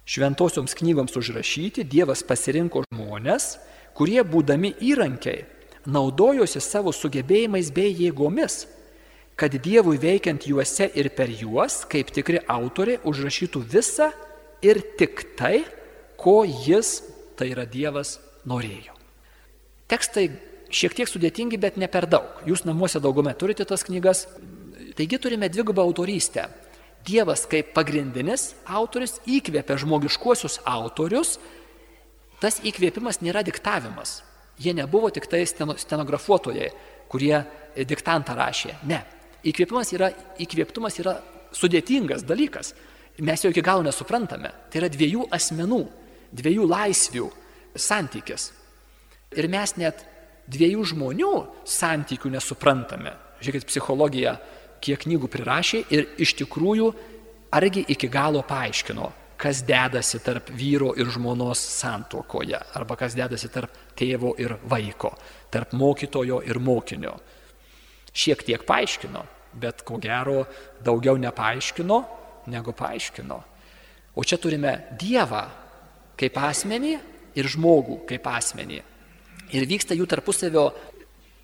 Šventosioms 0.06 0.74
knygoms 0.78 1.18
užrašyti 1.18 1.86
Dievas 1.86 2.22
pasirinko 2.26 2.84
žmonės, 2.90 3.58
kurie 3.98 4.22
būdami 4.22 4.76
įrankiai 4.82 5.46
naudojosi 5.86 6.62
savo 6.62 6.94
sugebėjimais 6.94 7.72
bei 7.74 7.94
jėgomis, 7.94 8.66
kad 9.40 9.56
Dievui 9.64 9.98
veikiant 10.02 10.44
juose 10.48 10.90
ir 10.96 11.10
per 11.16 11.32
juos, 11.34 11.82
kaip 11.90 12.12
tikri 12.14 12.42
autoriai, 12.48 13.02
užrašytų 13.08 13.64
visą 13.74 14.12
ir 14.62 14.82
tik 14.98 15.24
tai, 15.40 15.64
ko 16.22 16.42
jis, 16.46 17.00
tai 17.38 17.52
yra 17.56 17.66
Dievas, 17.66 18.20
norėjo. 18.46 18.94
Tekstai 19.92 20.30
šiek 20.72 20.96
tiek 20.96 21.10
sudėtingi, 21.10 21.60
bet 21.60 21.78
ne 21.82 21.90
per 21.92 22.08
daug. 22.10 22.42
Jūs 22.48 22.64
namuose 22.68 23.02
daugume 23.04 23.34
turite 23.38 23.66
tas 23.68 23.84
knygas. 23.88 24.28
Taigi 24.96 25.20
turime 25.22 25.50
dvigubą 25.52 25.84
autorystę. 25.84 26.48
Dievas 27.08 27.48
kaip 27.50 27.72
pagrindinis 27.74 28.52
autoris 28.70 29.18
įkvėpia 29.26 29.80
žmogiškuosius 29.82 30.60
autorius. 30.70 31.38
Tas 32.42 32.60
įkvėpimas 32.66 33.22
nėra 33.26 33.44
diktavimas. 33.46 34.22
Jie 34.62 34.74
nebuvo 34.78 35.10
tik 35.14 35.26
tai 35.30 35.42
stenografuotojai, 35.48 36.70
kurie 37.10 37.42
diktantą 37.90 38.36
rašė. 38.38 38.78
Ne. 38.86 39.02
Įkvėpimas 39.48 39.94
yra, 39.96 40.12
įkvėptumas 40.42 41.00
yra 41.02 41.16
sudėtingas 41.56 42.26
dalykas. 42.28 42.76
Mes 43.22 43.44
jo 43.44 43.52
iki 43.52 43.64
galo 43.66 43.84
nesuprantame. 43.86 44.52
Tai 44.70 44.82
yra 44.82 44.90
dviejų 44.92 45.28
asmenų 45.34 45.82
dviejų 46.32 46.68
laisvių 46.70 47.28
santykis. 47.76 48.52
Ir 49.36 49.48
mes 49.52 49.76
net 49.80 50.04
dviejų 50.52 50.86
žmonių 50.94 51.32
santykių 51.68 52.34
nesuprantame. 52.36 53.14
Žiūrėkit, 53.42 53.68
psichologija 53.70 54.36
kiek 54.84 55.02
knygų 55.06 55.30
prirašė 55.32 55.84
ir 55.94 56.08
iš 56.22 56.36
tikrųjų 56.42 56.92
argi 57.56 57.86
iki 57.94 58.10
galo 58.12 58.44
paaiškino, 58.48 59.12
kas 59.42 59.64
dedasi 59.66 60.22
tarp 60.24 60.52
vyro 60.54 60.92
ir 60.98 61.10
žmonos 61.12 61.62
santokoje, 61.80 62.60
arba 62.78 62.98
kas 63.00 63.16
dedasi 63.18 63.50
tarp 63.54 63.74
tėvo 63.98 64.36
ir 64.42 64.56
vaiko, 64.70 65.16
tarp 65.52 65.74
mokytojo 65.78 66.42
ir 66.46 66.60
mokinio. 66.62 67.16
Šiek 68.12 68.44
tiek 68.44 68.66
paaiškino, 68.68 69.24
bet 69.54 69.86
ko 69.88 69.98
gero 70.02 70.44
daugiau 70.84 71.18
nepaaiškino, 71.20 72.02
negu 72.52 72.74
paaiškino. 72.76 73.40
O 74.16 74.24
čia 74.28 74.38
turime 74.42 74.76
Dievą, 75.00 75.46
kaip 76.20 76.38
asmenį 76.38 76.96
ir 77.40 77.48
žmogų 77.48 78.02
kaip 78.10 78.28
asmenį. 78.28 78.82
Ir 79.52 79.68
vyksta 79.68 79.96
jų 79.96 80.08
tarpusavio 80.12 80.66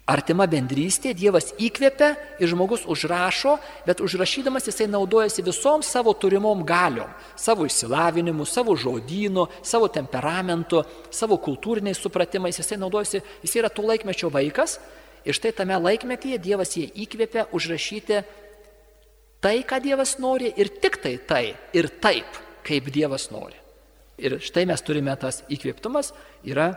artima 0.07 0.47
bendrystė, 0.47 1.11
Dievas 1.15 1.53
įkvepia 1.59 2.13
ir 2.39 2.51
žmogus 2.51 2.85
užrašo, 2.87 3.57
bet 3.87 4.03
užrašydamas 4.03 4.69
jisai 4.69 4.87
naudojasi 4.91 5.43
visom 5.43 5.83
savo 5.83 6.13
turimom 6.13 6.63
galiom- 6.67 7.11
savo 7.47 7.65
išsilavinimu, 7.65 8.45
savo 8.45 8.75
žodynu, 8.75 9.47
savo 9.61 9.87
temperamentu, 9.87 10.83
savo 11.11 11.37
kultūriniais 11.37 11.99
supratimais, 11.99 12.57
jisai 12.59 12.77
naudojasi, 12.77 13.21
jisai 13.43 13.61
yra 13.63 13.69
to 13.69 13.81
laikmečio 13.81 14.31
vaikas 14.31 14.79
ir 15.25 15.37
štai 15.37 15.53
tame 15.55 15.77
laikmetyje 15.79 16.39
Dievas 16.41 16.75
jį 16.77 16.89
įkvepia 17.05 17.47
užrašyti 17.55 18.21
tai, 19.41 19.55
ką 19.63 19.79
Dievas 19.83 20.17
nori 20.21 20.51
ir 20.57 20.71
tik 20.81 20.99
tai 21.03 21.15
tai 21.17 21.45
ir 21.73 21.89
taip, 22.01 22.37
kaip 22.67 22.91
Dievas 22.93 23.29
nori. 23.33 23.57
Ir 24.17 24.39
štai 24.41 24.65
mes 24.65 24.81
turime 24.81 25.13
tas 25.19 25.43
įkvėptumas, 25.53 26.11
yra 26.45 26.71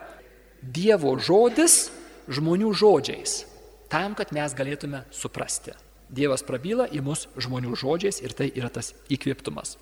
Dievo 0.60 1.14
žodis 1.16 1.88
žmonių 2.28 2.74
žodžiais, 2.76 3.44
tam, 3.88 4.14
kad 4.14 4.34
mes 4.36 4.52
galėtume 4.54 5.06
suprasti. 5.10 5.72
Dievas 6.10 6.42
prabyla 6.44 6.88
į 6.90 7.00
mus 7.06 7.28
žmonių 7.38 7.76
žodžiais 7.78 8.20
ir 8.20 8.34
tai 8.36 8.50
yra 8.52 8.68
tas 8.72 8.92
įkvėptumas. 9.08 9.78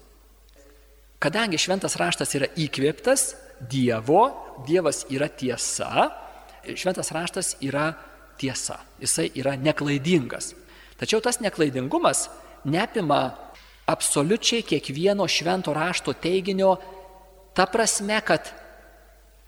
Kadangi 1.18 1.58
šventas 1.58 1.96
raštas 1.98 2.34
yra 2.38 2.46
įkvėptas 2.54 3.32
Dievo, 3.58 4.28
Dievas 4.68 5.02
yra 5.10 5.26
tiesa, 5.26 6.06
šventas 6.78 7.10
raštas 7.10 7.56
yra 7.64 7.90
tiesa, 8.38 8.78
jisai 9.02 9.30
yra 9.38 9.56
neklaidingas. 9.58 10.54
Tačiau 10.98 11.20
tas 11.22 11.40
neklaidingumas 11.42 12.28
neapima 12.64 13.20
absoliučiai 13.88 14.62
kiekvieno 14.66 15.26
švento 15.28 15.74
rašto 15.74 16.12
teiginio 16.12 16.76
Ta 17.58 17.66
prasme, 17.66 18.20
kad 18.22 18.52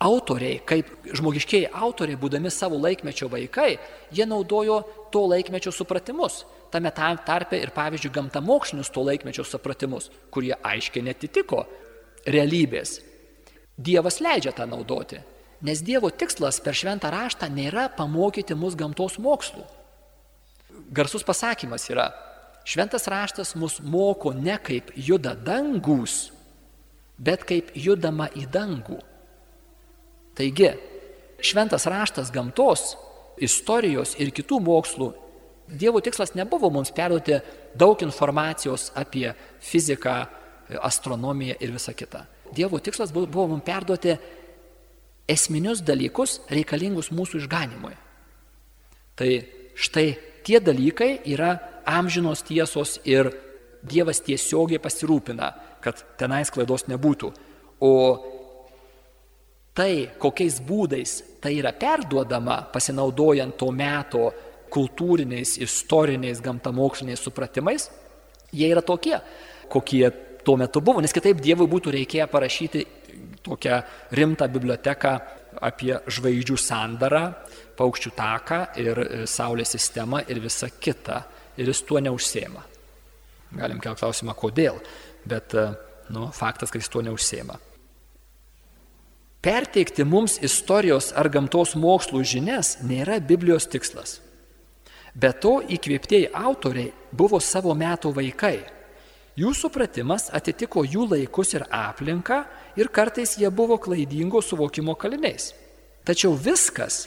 autoriai, 0.02 0.56
kaip 0.66 0.88
žmogiškiai 1.14 1.68
autoriai, 1.70 2.18
būdami 2.18 2.50
savo 2.50 2.80
laikmečio 2.82 3.28
vaikai, 3.30 3.76
jie 4.10 4.26
naudojo 4.26 4.80
to 5.14 5.22
laikmečio 5.30 5.70
supratimus. 5.70 6.40
Tame 6.74 6.90
tarpe 6.90 7.60
ir, 7.60 7.70
pavyzdžiui, 7.70 8.10
gamtamokslinius 8.16 8.90
to 8.90 9.04
laikmečio 9.06 9.44
supratimus, 9.46 10.08
kurie 10.34 10.56
aiškiai 10.58 11.06
netitiko 11.06 11.62
realybės. 12.26 12.96
Dievas 13.78 14.18
leidžia 14.18 14.50
tą 14.58 14.66
naudoti, 14.66 15.22
nes 15.60 15.82
Dievo 15.84 16.10
tikslas 16.10 16.60
per 16.64 16.76
šventą 16.76 17.10
raštą 17.12 17.50
nėra 17.52 17.88
pamokyti 17.96 18.56
mus 18.56 18.76
gamtos 18.78 19.18
mokslų. 19.20 19.64
Garsus 20.90 21.24
pasakymas 21.26 21.86
yra, 21.92 22.08
šventas 22.64 23.06
raštas 23.10 23.54
mus 23.58 23.78
moko 23.80 24.32
ne 24.34 24.56
kaip 24.58 24.92
juda 24.96 25.34
dangus, 25.34 26.30
bet 27.18 27.44
kaip 27.46 27.70
judama 27.76 28.30
į 28.34 28.46
dangų. 28.50 28.98
Taigi, 30.38 30.72
šventas 31.44 31.84
raštas 31.90 32.32
gamtos, 32.32 32.94
istorijos 33.40 34.16
ir 34.20 34.32
kitų 34.34 34.60
mokslų 34.64 35.12
Dievo 35.70 36.00
tikslas 36.00 36.34
nebuvo 36.34 36.70
mums 36.70 36.90
perduoti 36.90 37.38
daug 37.74 38.02
informacijos 38.02 38.90
apie 38.94 39.30
fiziką, 39.60 40.26
astronomiją 40.82 41.54
ir 41.60 41.70
visą 41.74 41.94
kitą. 41.94 42.24
Dievo 42.54 42.78
tikslas 42.78 43.12
buvo 43.14 43.46
mums 43.46 43.64
perduoti 43.66 44.16
esminius 45.30 45.82
dalykus 45.86 46.40
reikalingus 46.50 47.10
mūsų 47.14 47.44
išganimui. 47.44 47.94
Tai 49.16 49.30
štai 49.78 50.08
tie 50.46 50.60
dalykai 50.60 51.20
yra 51.30 51.56
amžinos 51.86 52.44
tiesos 52.46 52.98
ir 53.04 53.32
Dievas 53.80 54.18
tiesiogiai 54.20 54.76
pasirūpina, 54.76 55.46
kad 55.80 56.02
tenais 56.20 56.50
klaidos 56.52 56.82
nebūtų. 56.84 57.30
O 57.80 57.92
tai, 59.72 60.10
kokiais 60.20 60.58
būdais 60.60 61.14
tai 61.40 61.54
yra 61.56 61.72
perduodama, 61.72 62.58
pasinaudojant 62.74 63.56
to 63.56 63.70
meto 63.72 64.26
kultūriniais, 64.68 65.56
istoriniais, 65.64 66.42
gamtamoksliniais 66.44 67.24
supratimais, 67.24 67.88
jie 68.52 68.68
yra 68.68 68.84
tokie, 68.84 69.16
kokie 69.72 70.04
tuo 70.44 70.58
metu 70.60 70.84
buvo, 70.84 71.00
nes 71.00 71.16
kitaip 71.16 71.40
Dievui 71.40 71.68
būtų 71.70 71.96
reikėję 71.96 72.28
parašyti 72.30 72.84
tokią 73.44 73.82
rimtą 74.16 74.48
biblioteką 74.52 75.12
apie 75.60 75.96
žvaigždžių 76.06 76.56
sandarą, 76.60 77.22
paukščių 77.78 78.12
taką 78.16 78.60
ir 78.80 79.00
e, 79.02 79.08
Saulės 79.30 79.74
sistemą 79.74 80.22
ir 80.28 80.40
visą 80.42 80.70
kitą. 80.80 81.22
Ir 81.60 81.68
jis 81.68 81.82
tuo 81.84 82.00
neužsėma. 82.00 82.62
Galim 83.58 83.80
kelti 83.82 84.04
klausimą, 84.04 84.36
kodėl, 84.38 84.78
bet 85.28 85.56
e, 85.58 85.66
nu, 86.14 86.30
faktas, 86.34 86.70
kad 86.70 86.80
jis 86.80 86.92
tuo 86.92 87.02
neužsėma. 87.04 87.58
Perteikti 89.40 90.04
mums 90.04 90.36
istorijos 90.44 91.14
ar 91.16 91.30
gamtos 91.32 91.72
mokslų 91.72 92.20
žinias 92.28 92.76
nėra 92.84 93.16
Biblijos 93.24 93.66
tikslas. 93.72 94.18
Be 95.16 95.32
to 95.32 95.58
įkvėptieji 95.64 96.28
autoriai 96.36 96.92
buvo 97.16 97.40
savo 97.42 97.74
metų 97.74 98.12
vaikai. 98.14 98.58
Jų 99.40 99.54
supratimas 99.56 100.26
atitiko 100.36 100.82
jų 100.84 101.06
laikus 101.14 101.54
ir 101.54 101.64
aplinką 101.72 102.42
ir 102.76 102.90
kartais 102.92 103.38
jie 103.40 103.48
buvo 103.48 103.78
klaidingo 103.80 104.42
suvokimo 104.44 104.96
kaliniais. 105.00 105.54
Tačiau 106.04 106.34
viskas, 106.36 107.06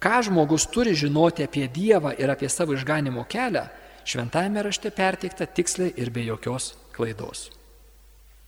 ką 0.00 0.22
žmogus 0.24 0.64
turi 0.72 0.94
žinoti 0.96 1.44
apie 1.44 1.66
Dievą 1.68 2.14
ir 2.16 2.30
apie 2.32 2.48
savo 2.48 2.76
išganimo 2.76 3.26
kelią, 3.28 3.66
šventajame 4.04 4.64
rašte 4.64 4.94
perteikta 4.94 5.46
tiksliai 5.46 5.92
ir 6.00 6.12
be 6.14 6.24
jokios 6.24 6.72
klaidos. 6.94 7.50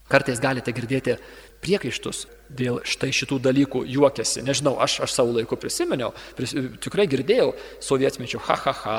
Kartais 0.07 0.39
galite 0.39 0.71
girdėti 0.71 1.17
priekaištus 1.63 2.25
dėl 2.47 2.79
štai 2.87 3.09
šitų 3.15 3.39
dalykų 3.43 3.83
juokiasi. 3.91 4.43
Nežinau, 4.45 4.77
aš, 4.83 5.01
aš 5.05 5.15
savo 5.17 5.35
laiku 5.35 5.57
prisiminiau, 5.59 6.13
pris, 6.37 6.53
tikrai 6.83 7.07
girdėjau 7.11 7.51
sovietmečių, 7.83 8.41
ha, 8.47 8.57
ha, 8.63 8.73
ha, 8.83 8.97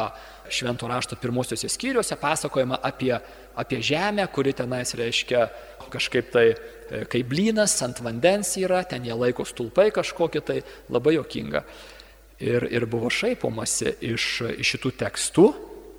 švento 0.52 0.88
rašto 0.88 1.16
pirmosiuose 1.20 1.70
skyriuose 1.72 2.16
pasakojama 2.20 2.80
apie, 2.84 3.14
apie 3.58 3.80
žemę, 3.84 4.26
kuri 4.32 4.54
tenais 4.56 4.94
reiškia 4.98 5.46
kažkaip 5.88 6.32
tai 6.32 6.46
e, 6.52 7.04
kaip 7.08 7.28
blynas 7.30 7.78
ant 7.84 8.02
vandens 8.04 8.52
yra, 8.60 8.82
ten 8.84 9.06
jie 9.08 9.16
laiko 9.16 9.46
stulpai 9.48 9.88
kažkokie 9.96 10.44
tai, 10.44 10.58
labai 10.92 11.16
jokinga. 11.16 11.64
Ir, 12.44 12.68
ir 12.70 12.84
buvo 12.86 13.08
šaipomasi 13.10 13.96
iš, 14.12 14.26
iš 14.60 14.74
šitų 14.76 14.92
tekstų, 15.00 15.46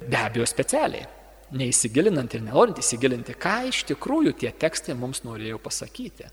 be 0.05 0.20
abejo 0.22 0.45
specialiai 0.47 1.07
neįsigilinant 1.49 2.36
ir 2.38 2.43
nenorint 2.45 2.78
įsigilinti, 2.78 3.34
ką 3.34 3.64
iš 3.72 3.82
tikrųjų 3.89 4.36
tie 4.38 4.51
tekstai 4.53 4.93
mums 4.93 5.24
norėjo 5.26 5.57
pasakyti 5.64 6.30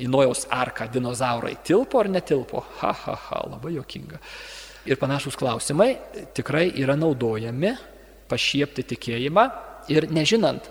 į 0.00 0.08
Nojaus 0.10 0.46
arką 0.50 0.88
dinozaurai 0.92 1.56
tilpo 1.66 2.00
ar 2.00 2.10
netilpo? 2.10 2.62
Ha, 2.80 2.92
ha, 3.04 3.16
ha, 3.28 3.40
labai 3.50 3.74
jokinga. 3.76 4.20
Ir 4.88 4.98
panašus 5.00 5.36
klausimai 5.36 5.92
tikrai 6.36 6.70
yra 6.80 6.96
naudojami 6.96 7.74
pašiepti 8.30 8.86
tikėjimą 8.94 9.44
ir 9.92 10.08
nežinant 10.12 10.70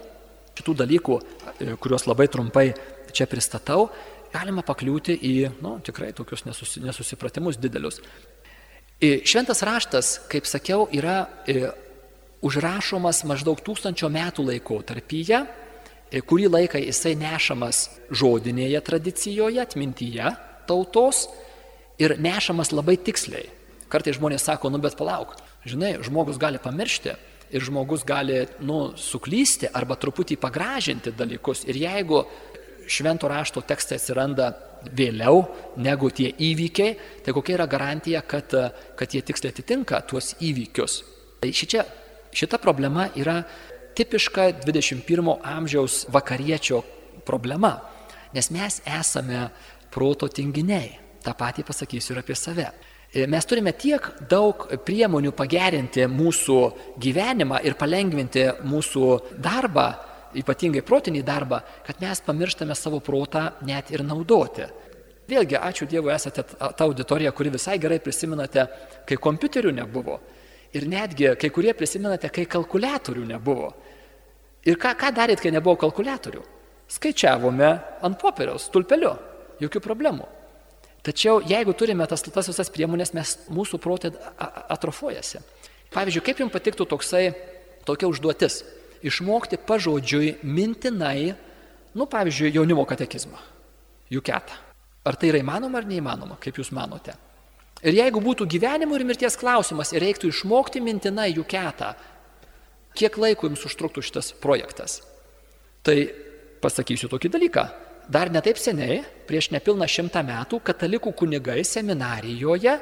šitų 0.60 0.76
dalykų, 0.82 1.20
e, 1.20 1.76
kuriuos 1.80 2.08
labai 2.10 2.28
trumpai 2.32 2.66
čia 3.16 3.28
pristatau, 3.30 3.88
galima 4.34 4.64
pakliūti 4.66 5.16
į, 5.16 5.36
nu, 5.64 5.78
tikrai 5.86 6.12
tokius 6.18 6.44
nesusi, 6.46 6.82
nesusipratimus 6.84 7.60
didelius. 7.62 8.02
E, 9.00 9.22
šventas 9.24 9.64
raštas, 9.64 10.12
kaip 10.32 10.50
sakiau, 10.50 10.90
yra 10.92 11.22
e, 11.48 11.72
užrašomas 12.44 13.24
maždaug 13.30 13.62
tūkstančio 13.64 14.10
metų 14.12 14.50
laikotarpyje 14.50 15.44
E, 15.44 15.69
kurį 16.26 16.50
laiką 16.50 16.82
jisai 16.82 17.14
nešamas 17.20 17.86
žodinėje 18.10 18.82
tradicijoje, 18.86 19.62
atmintyje 19.62 20.34
tautos 20.70 21.28
ir 22.02 22.18
nešamas 22.22 22.74
labai 22.74 22.98
tiksliai. 22.98 23.50
Kartai 23.90 24.14
žmonės 24.18 24.46
sako, 24.46 24.70
nu 24.74 24.82
bet 24.82 24.98
palauk, 24.98 25.36
žinai, 25.66 25.98
žmogus 26.06 26.38
gali 26.42 26.62
pamiršti 26.62 27.16
ir 27.50 27.66
žmogus 27.66 28.04
gali, 28.06 28.44
nu, 28.62 28.92
suklysti 28.98 29.72
arba 29.74 29.98
truputį 29.98 30.38
pagražinti 30.42 31.14
dalykus. 31.18 31.64
Ir 31.70 31.80
jeigu 31.82 32.24
švento 32.90 33.30
rašto 33.30 33.64
tekstai 33.66 33.98
atsiranda 33.98 34.52
vėliau 34.96 35.44
negu 35.82 36.10
tie 36.16 36.30
įvykiai, 36.32 36.94
tai 37.26 37.34
kokia 37.36 37.58
yra 37.58 37.68
garantija, 37.70 38.22
kad, 38.22 38.54
kad 38.98 39.16
jie 39.16 39.22
tiksliai 39.26 39.54
atitinka 39.54 40.02
tuos 40.10 40.36
įvykius. 40.46 41.02
Tai 41.42 41.52
šičia, 41.56 41.84
šita 42.36 42.60
problema 42.62 43.10
yra 43.20 43.42
tipiška 44.00 44.48
21 44.64 45.36
amžiaus 45.44 46.06
vakariečio 46.12 46.82
problema, 47.28 47.76
nes 48.34 48.48
mes 48.52 48.80
esame 48.88 49.50
proto 49.92 50.30
tinginiai. 50.32 50.96
Ta 51.20 51.34
patį 51.36 51.66
pasakysiu 51.68 52.16
ir 52.16 52.22
apie 52.22 52.36
save. 52.40 52.70
E, 53.12 53.26
mes 53.28 53.46
turime 53.50 53.74
tiek 53.76 54.06
daug 54.32 54.70
priemonių 54.86 55.34
pagerinti 55.36 56.06
mūsų 56.08 56.60
gyvenimą 57.02 57.60
ir 57.68 57.76
palengvinti 57.76 58.46
mūsų 58.64 59.06
darbą, 59.42 59.90
ypatingai 60.40 60.86
protinį 60.86 61.24
darbą, 61.26 61.60
kad 61.86 62.00
mes 62.00 62.22
pamirštame 62.24 62.78
savo 62.78 63.02
protą 63.04 63.50
net 63.68 63.92
ir 63.92 64.06
naudoti. 64.06 64.70
Vėlgi, 65.30 65.58
ačiū 65.60 65.86
Dievui, 65.90 66.14
esate 66.14 66.46
ta 66.56 66.86
auditorija, 66.86 67.34
kuri 67.36 67.52
visai 67.54 67.78
gerai 67.82 68.00
prisimenate, 68.02 68.66
kai 69.06 69.18
kompiuterių 69.22 69.74
nebuvo. 69.82 70.20
Ir 70.74 70.86
netgi 70.90 71.34
kai 71.42 71.50
kurie 71.54 71.74
prisimenate, 71.78 72.30
kai 72.34 72.46
kalkulatorių 72.50 73.26
nebuvo. 73.34 73.74
Ir 74.68 74.80
ką, 74.80 74.96
ką 75.00 75.12
darėt, 75.16 75.40
kai 75.44 75.54
nebuvo 75.56 75.78
kalkulatorių? 75.80 76.42
Skaičiavome 76.90 77.70
ant 78.04 78.18
popieriaus, 78.20 78.68
tulpeliu, 78.74 79.14
jokių 79.62 79.82
problemų. 79.84 80.28
Tačiau 81.06 81.40
jeigu 81.48 81.74
turime 81.78 82.06
tas, 82.10 82.26
tas 82.26 82.50
visas 82.50 82.72
priemonės, 82.74 83.14
mes, 83.16 83.36
mūsų 83.54 83.80
protai 83.80 84.12
atrofuojasi. 84.74 85.40
Pavyzdžiui, 85.94 86.24
kaip 86.26 86.42
jums 86.44 86.54
patiktų 86.54 86.90
toksai, 86.90 87.30
tokia 87.88 88.10
užduotis? 88.12 88.64
Išmokti 89.06 89.62
pažodžiui 89.64 90.36
mintinai, 90.44 91.32
nu, 91.96 92.08
pavyzdžiui, 92.10 92.52
jaunimo 92.58 92.84
katekizmą, 92.90 93.40
jų 94.12 94.22
ketą. 94.28 94.60
Ar 95.08 95.16
tai 95.16 95.32
yra 95.32 95.40
įmanoma 95.40 95.80
ar 95.80 95.88
neįmanoma, 95.88 96.36
kaip 96.44 96.60
jūs 96.60 96.74
manote? 96.76 97.16
Ir 97.80 97.96
jeigu 97.96 98.20
būtų 98.20 98.44
gyvenimo 98.52 98.98
ir 98.98 99.06
mirties 99.08 99.40
klausimas 99.40 99.94
ir 99.94 100.04
reiktų 100.04 100.34
išmokti 100.34 100.82
mintinai 100.84 101.30
jų 101.32 101.46
ketą, 101.48 101.94
kiek 102.98 103.18
laiko 103.22 103.50
jums 103.50 103.66
užtruktų 103.68 104.04
šitas 104.06 104.32
projektas? 104.42 105.00
Tai 105.86 105.98
pasakysiu 106.64 107.10
tokį 107.12 107.32
dalyką. 107.36 107.66
Dar 108.10 108.32
netaip 108.34 108.58
seniai, 108.58 109.04
prieš 109.30 109.52
nepilną 109.54 109.86
šimtą 109.86 110.24
metų, 110.26 110.60
katalikų 110.66 111.14
kunigai 111.18 111.62
seminarijoje 111.68 112.80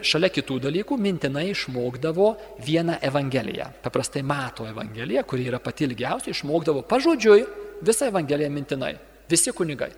šalia 0.00 0.30
kitų 0.32 0.56
dalykų 0.64 0.96
mintinai 0.96 1.50
išmokdavo 1.50 2.30
vieną 2.64 2.96
evangeliją. 3.04 3.66
Paprastai 3.84 4.22
mato 4.24 4.64
evangeliją, 4.68 5.24
kuri 5.28 5.44
yra 5.50 5.60
pati 5.60 5.84
ilgiausia, 5.84 6.32
išmokdavo 6.32 6.86
pažodžiui 6.88 7.44
visą 7.84 8.08
evangeliją 8.08 8.48
mintinai. 8.54 8.94
Visi 9.30 9.52
kunigai. 9.52 9.90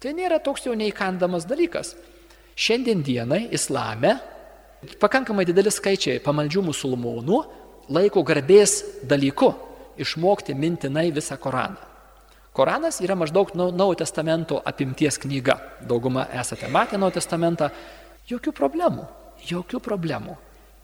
Tai 0.00 0.14
nėra 0.16 0.40
toks 0.40 0.64
jau 0.64 0.72
neįkandamas 0.72 1.44
dalykas. 1.48 1.92
Šiandien 2.56 3.04
dienai 3.04 3.46
islame 3.52 4.16
pakankamai 5.00 5.44
didelis 5.48 5.76
skaičiai 5.76 6.22
pamaldžių 6.24 6.64
musulmonų 6.70 7.40
laiko 7.90 8.22
garbės 8.26 8.80
dalyku 9.06 9.52
išmokti 10.00 10.54
mintinai 10.54 11.10
visą 11.14 11.36
Koraną. 11.40 11.90
Koranas 12.52 12.98
yra 13.00 13.14
maždaug 13.14 13.52
Naujo 13.54 13.94
testamento 14.00 14.58
apimties 14.66 15.18
knyga. 15.22 15.58
Dauguma 15.86 16.26
esate 16.34 16.68
matę 16.68 16.98
Naujo 16.98 17.14
testamentą. 17.20 17.70
Jokių 18.30 18.52
problemų. 18.54 19.06
Jokių 19.46 19.80
problemų. 19.82 20.36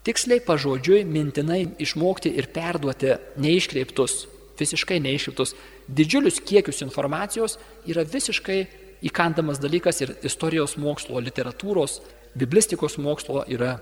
Tiksliai 0.07 0.39
pažodžiui 0.39 1.03
mintinai 1.03 1.65
išmokti 1.83 2.31
ir 2.39 2.47
perduoti 2.55 3.17
neiškreiptus, 3.43 4.21
visiškai 4.59 5.01
neiškreiptus, 5.03 5.53
didžiulius 5.91 6.39
kiekius 6.39 6.79
informacijos 6.85 7.57
yra 7.85 8.05
visiškai 8.07 8.61
įkandamas 9.07 9.59
dalykas 9.59 9.99
ir 10.01 10.15
istorijos 10.25 10.77
mokslo, 10.79 11.19
literatūros, 11.19 11.99
biblistikos 12.39 12.95
mokslo 13.03 13.43
yra 13.51 13.75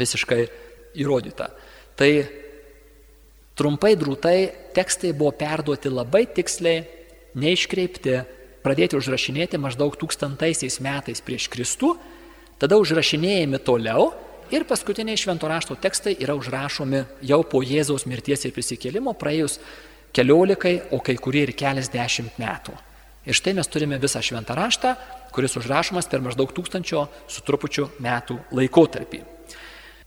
visiškai 0.00 0.46
įrodyta. 0.96 1.50
Tai 2.00 2.10
Trumpai 3.58 3.92
drūtai 4.00 4.72
tekstai 4.76 5.12
buvo 5.12 5.34
perduoti 5.36 5.90
labai 5.92 6.24
tiksliai, 6.32 6.86
neiškreipti, 7.36 8.16
pradėti 8.64 8.96
užrašinėti 8.96 9.60
maždaug 9.60 9.96
tūkstantaisiais 10.00 10.78
metais 10.84 11.20
prieš 11.24 11.48
Kristų, 11.52 11.94
tada 12.62 12.78
užrašinėjami 12.80 13.60
toliau 13.64 14.12
ir 14.52 14.64
paskutiniai 14.68 15.20
švento 15.20 15.50
rašto 15.50 15.76
tekstai 15.76 16.14
yra 16.22 16.36
užrašomi 16.38 17.04
jau 17.28 17.42
po 17.44 17.60
Jėzaus 17.64 18.06
mirties 18.08 18.46
ir 18.46 18.54
prisikėlimo 18.56 19.12
praėjus 19.18 19.58
keliolikai, 20.16 20.78
o 20.92 21.00
kai 21.04 21.16
kurie 21.20 21.46
ir 21.46 21.54
keliasdešimt 21.56 22.40
metų. 22.40 22.76
Ir 23.28 23.36
štai 23.38 23.54
mes 23.56 23.68
turime 23.70 24.00
visą 24.02 24.20
šventą 24.24 24.56
raštą, 24.58 24.96
kuris 25.32 25.56
užrašomas 25.60 26.08
per 26.10 26.24
maždaug 26.24 26.50
tūkstančio 26.52 27.06
su 27.30 27.44
trupučiu 27.46 27.88
metų 28.02 28.40
laikotarpį. 28.52 29.22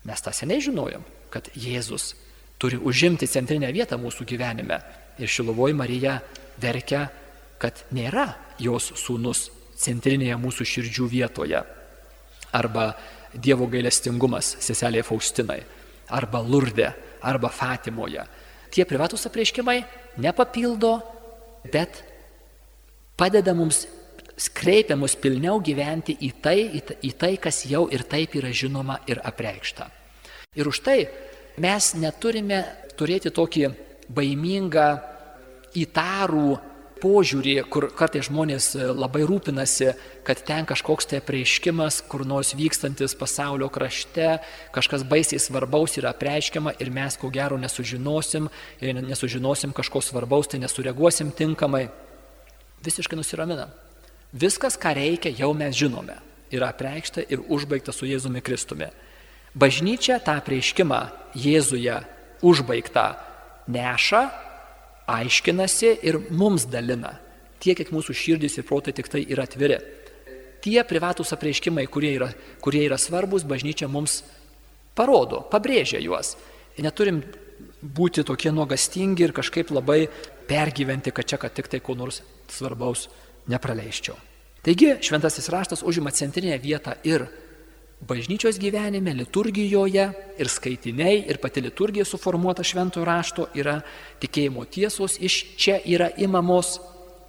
Mes 0.05 0.21
tą 0.21 0.33
seniai 0.35 0.61
žinojom, 0.61 1.05
kad 1.33 1.47
Jėzus 1.57 2.13
turi 2.57 2.77
užimti 2.77 3.27
centrinę 3.27 3.71
vietą 3.75 3.97
mūsų 4.01 4.25
gyvenime. 4.27 4.79
Ir 5.19 5.31
Šilovoji 5.31 5.75
Marija 5.77 6.19
verkia, 6.61 7.05
kad 7.59 7.85
nėra 7.95 8.27
jos 8.59 8.91
sūnus 8.99 9.49
centrinėje 9.79 10.37
mūsų 10.39 10.67
širdžių 10.71 11.07
vietoje. 11.11 11.61
Arba 12.55 12.93
Dievo 13.35 13.67
gailestingumas 13.67 14.55
seselėje 14.63 15.03
Faustinai. 15.09 15.59
Arba 16.15 16.39
Lurdė. 16.39 16.93
Arba 17.25 17.49
Fatimoje. 17.49 18.23
Tie 18.71 18.85
privatus 18.85 19.25
apreiškimai 19.27 19.79
nepapildo, 20.21 20.99
bet 21.73 22.03
padeda 23.17 23.55
mums, 23.57 23.85
skreipia 24.37 24.97
mus 24.99 25.15
pilniau 25.17 25.61
gyventi 25.63 26.17
į 26.27 26.31
tai, 26.43 26.57
į 26.75 27.11
tai, 27.17 27.31
kas 27.41 27.63
jau 27.65 27.85
ir 27.91 28.03
taip 28.07 28.35
yra 28.37 28.51
žinoma 28.51 28.99
ir 29.09 29.23
apreikšta. 29.23 29.87
Ir 30.55 30.69
už 30.69 30.83
tai 30.85 30.99
mes 31.61 31.91
neturime 31.99 32.63
turėti 32.99 33.31
tokį 33.33 33.69
baimingą, 34.15 34.87
įtarų 35.75 36.55
požiūrį, 37.01 37.55
kur 37.69 37.89
kartais 37.95 38.29
žmonės 38.29 38.69
labai 38.95 39.25
rūpinasi, 39.27 39.91
kad 40.25 40.39
ten 40.47 40.65
kažkoks 40.67 41.09
tai 41.11 41.19
prieiškimas, 41.23 41.99
kur 42.09 42.23
nors 42.27 42.53
vykstantis 42.57 43.17
pasaulio 43.19 43.67
krašte, 43.73 44.39
kažkas 44.75 45.03
baisiai 45.07 45.41
svarbaus 45.43 45.97
yra 45.99 46.15
prieiškiama 46.17 46.77
ir 46.79 46.91
mes 46.95 47.19
ko 47.19 47.29
gero 47.33 47.59
nesužinosim, 47.61 48.47
ir 48.81 49.01
nesužinosim 49.01 49.75
kažko 49.75 50.01
svarbaus, 50.01 50.49
tai 50.51 50.61
nesureaguosim 50.63 51.33
tinkamai 51.35 51.89
visiškai 52.85 53.19
nusiraminam. 53.19 53.73
Viskas, 54.35 54.79
ką 54.79 54.95
reikia, 54.95 55.35
jau 55.35 55.53
mes 55.55 55.75
žinome. 55.75 56.17
Yra 56.53 56.71
apreikšta 56.71 57.23
ir 57.31 57.43
užbaigta 57.51 57.93
su 57.95 58.07
Jėzumi 58.07 58.41
Kristumi. 58.45 58.87
Bažnyčia 59.55 60.19
tą 60.19 60.35
prieiškimą 60.43 60.99
Jėzuje 61.35 61.95
užbaigtą 62.43 63.05
neša, 63.71 64.23
aiškinasi 65.07 65.93
ir 66.03 66.19
mums 66.29 66.65
dalina. 66.67 67.13
Tiek, 67.63 67.77
kiek 67.79 67.91
mūsų 67.95 68.15
širdys 68.15 68.59
ir 68.59 68.67
protai 68.67 68.93
tik 68.95 69.07
tai 69.11 69.23
yra 69.23 69.45
atviri. 69.47 69.79
Tie 70.65 70.81
privatus 70.83 71.31
apreiškimai, 71.35 71.85
kurie 71.87 72.11
yra, 72.17 72.29
kurie 72.59 72.83
yra 72.87 72.97
svarbus, 72.99 73.45
bažnyčia 73.47 73.87
mums 73.87 74.23
parodo, 74.97 75.43
pabrėžia 75.51 76.01
juos. 76.03 76.33
Ir 76.75 76.87
neturim 76.87 77.21
būti 77.79 78.25
tokie 78.27 78.51
nuogastingi 78.51 79.23
ir 79.23 79.35
kažkaip 79.35 79.71
labai 79.71 80.05
pergyventi, 80.49 81.13
kad 81.15 81.31
čia, 81.31 81.39
kad 81.39 81.55
tik 81.55 81.71
tai 81.71 81.79
ko 81.79 81.95
nors 81.95 82.21
svarbaus 82.51 83.07
nepraleisčiau. 83.47 84.17
Taigi 84.65 84.95
šventasis 85.05 85.47
raštas 85.53 85.85
užima 85.85 86.11
centrinę 86.11 86.57
vietą 86.59 86.97
ir 87.05 87.27
bažnyčios 88.07 88.59
gyvenime, 88.61 89.13
liturgijoje, 89.17 90.05
ir 90.37 90.49
skaitiniai, 90.49 91.23
ir 91.29 91.39
pati 91.41 91.63
liturgija 91.65 92.05
suformuota 92.05 92.63
šventojo 92.63 93.05
rašto 93.05 93.47
yra 93.57 93.79
tikėjimo 94.21 94.65
tiesos, 94.69 95.17
iš 95.19 95.41
čia 95.57 95.79
yra 95.85 96.11
imamos 96.17 96.77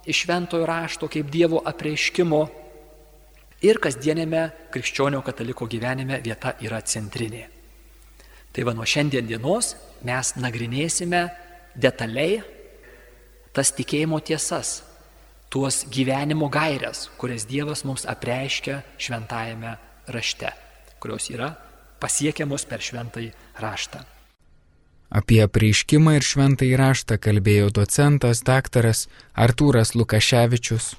iš 0.07 0.23
šventojo 0.23 0.65
rašto 0.65 1.07
kaip 1.07 1.29
Dievo 1.31 1.61
apreiškimo. 1.65 2.41
Ir 3.65 3.79
kasdienėme 3.81 4.43
krikščionio 4.71 5.23
kataliko 5.25 5.65
gyvenime 5.67 6.21
vieta 6.23 6.53
yra 6.63 6.79
centrinė. 6.85 7.47
Tai 8.53 8.65
va 8.65 8.73
nuo 8.77 8.85
šiandien 8.85 9.27
dienos 9.27 9.73
mes 10.05 10.35
nagrinėsime 10.37 11.23
detaliai 11.75 12.39
tas 13.53 13.73
tikėjimo 13.73 14.19
tiesas, 14.21 14.83
tuos 15.49 15.81
gyvenimo 15.89 16.49
gairias, 16.53 17.07
kurias 17.17 17.47
Dievas 17.49 17.83
mums 17.87 18.05
apreiškia 18.05 18.83
šventajame 19.01 19.73
rašte, 20.13 20.51
kurios 21.01 21.29
yra 21.33 21.53
pasiekiamos 22.01 22.65
per 22.69 22.83
šventąjį 22.83 23.31
raštą. 23.63 24.03
Apie 25.07 25.39
prieiškimą 25.47 26.17
ir 26.17 26.25
šventąjį 26.27 26.77
raštą 26.79 27.17
kalbėjo 27.23 27.71
docentas 27.71 28.43
daktaras 28.43 29.07
Artūras 29.33 29.95
Lukaševičius. 29.95 30.95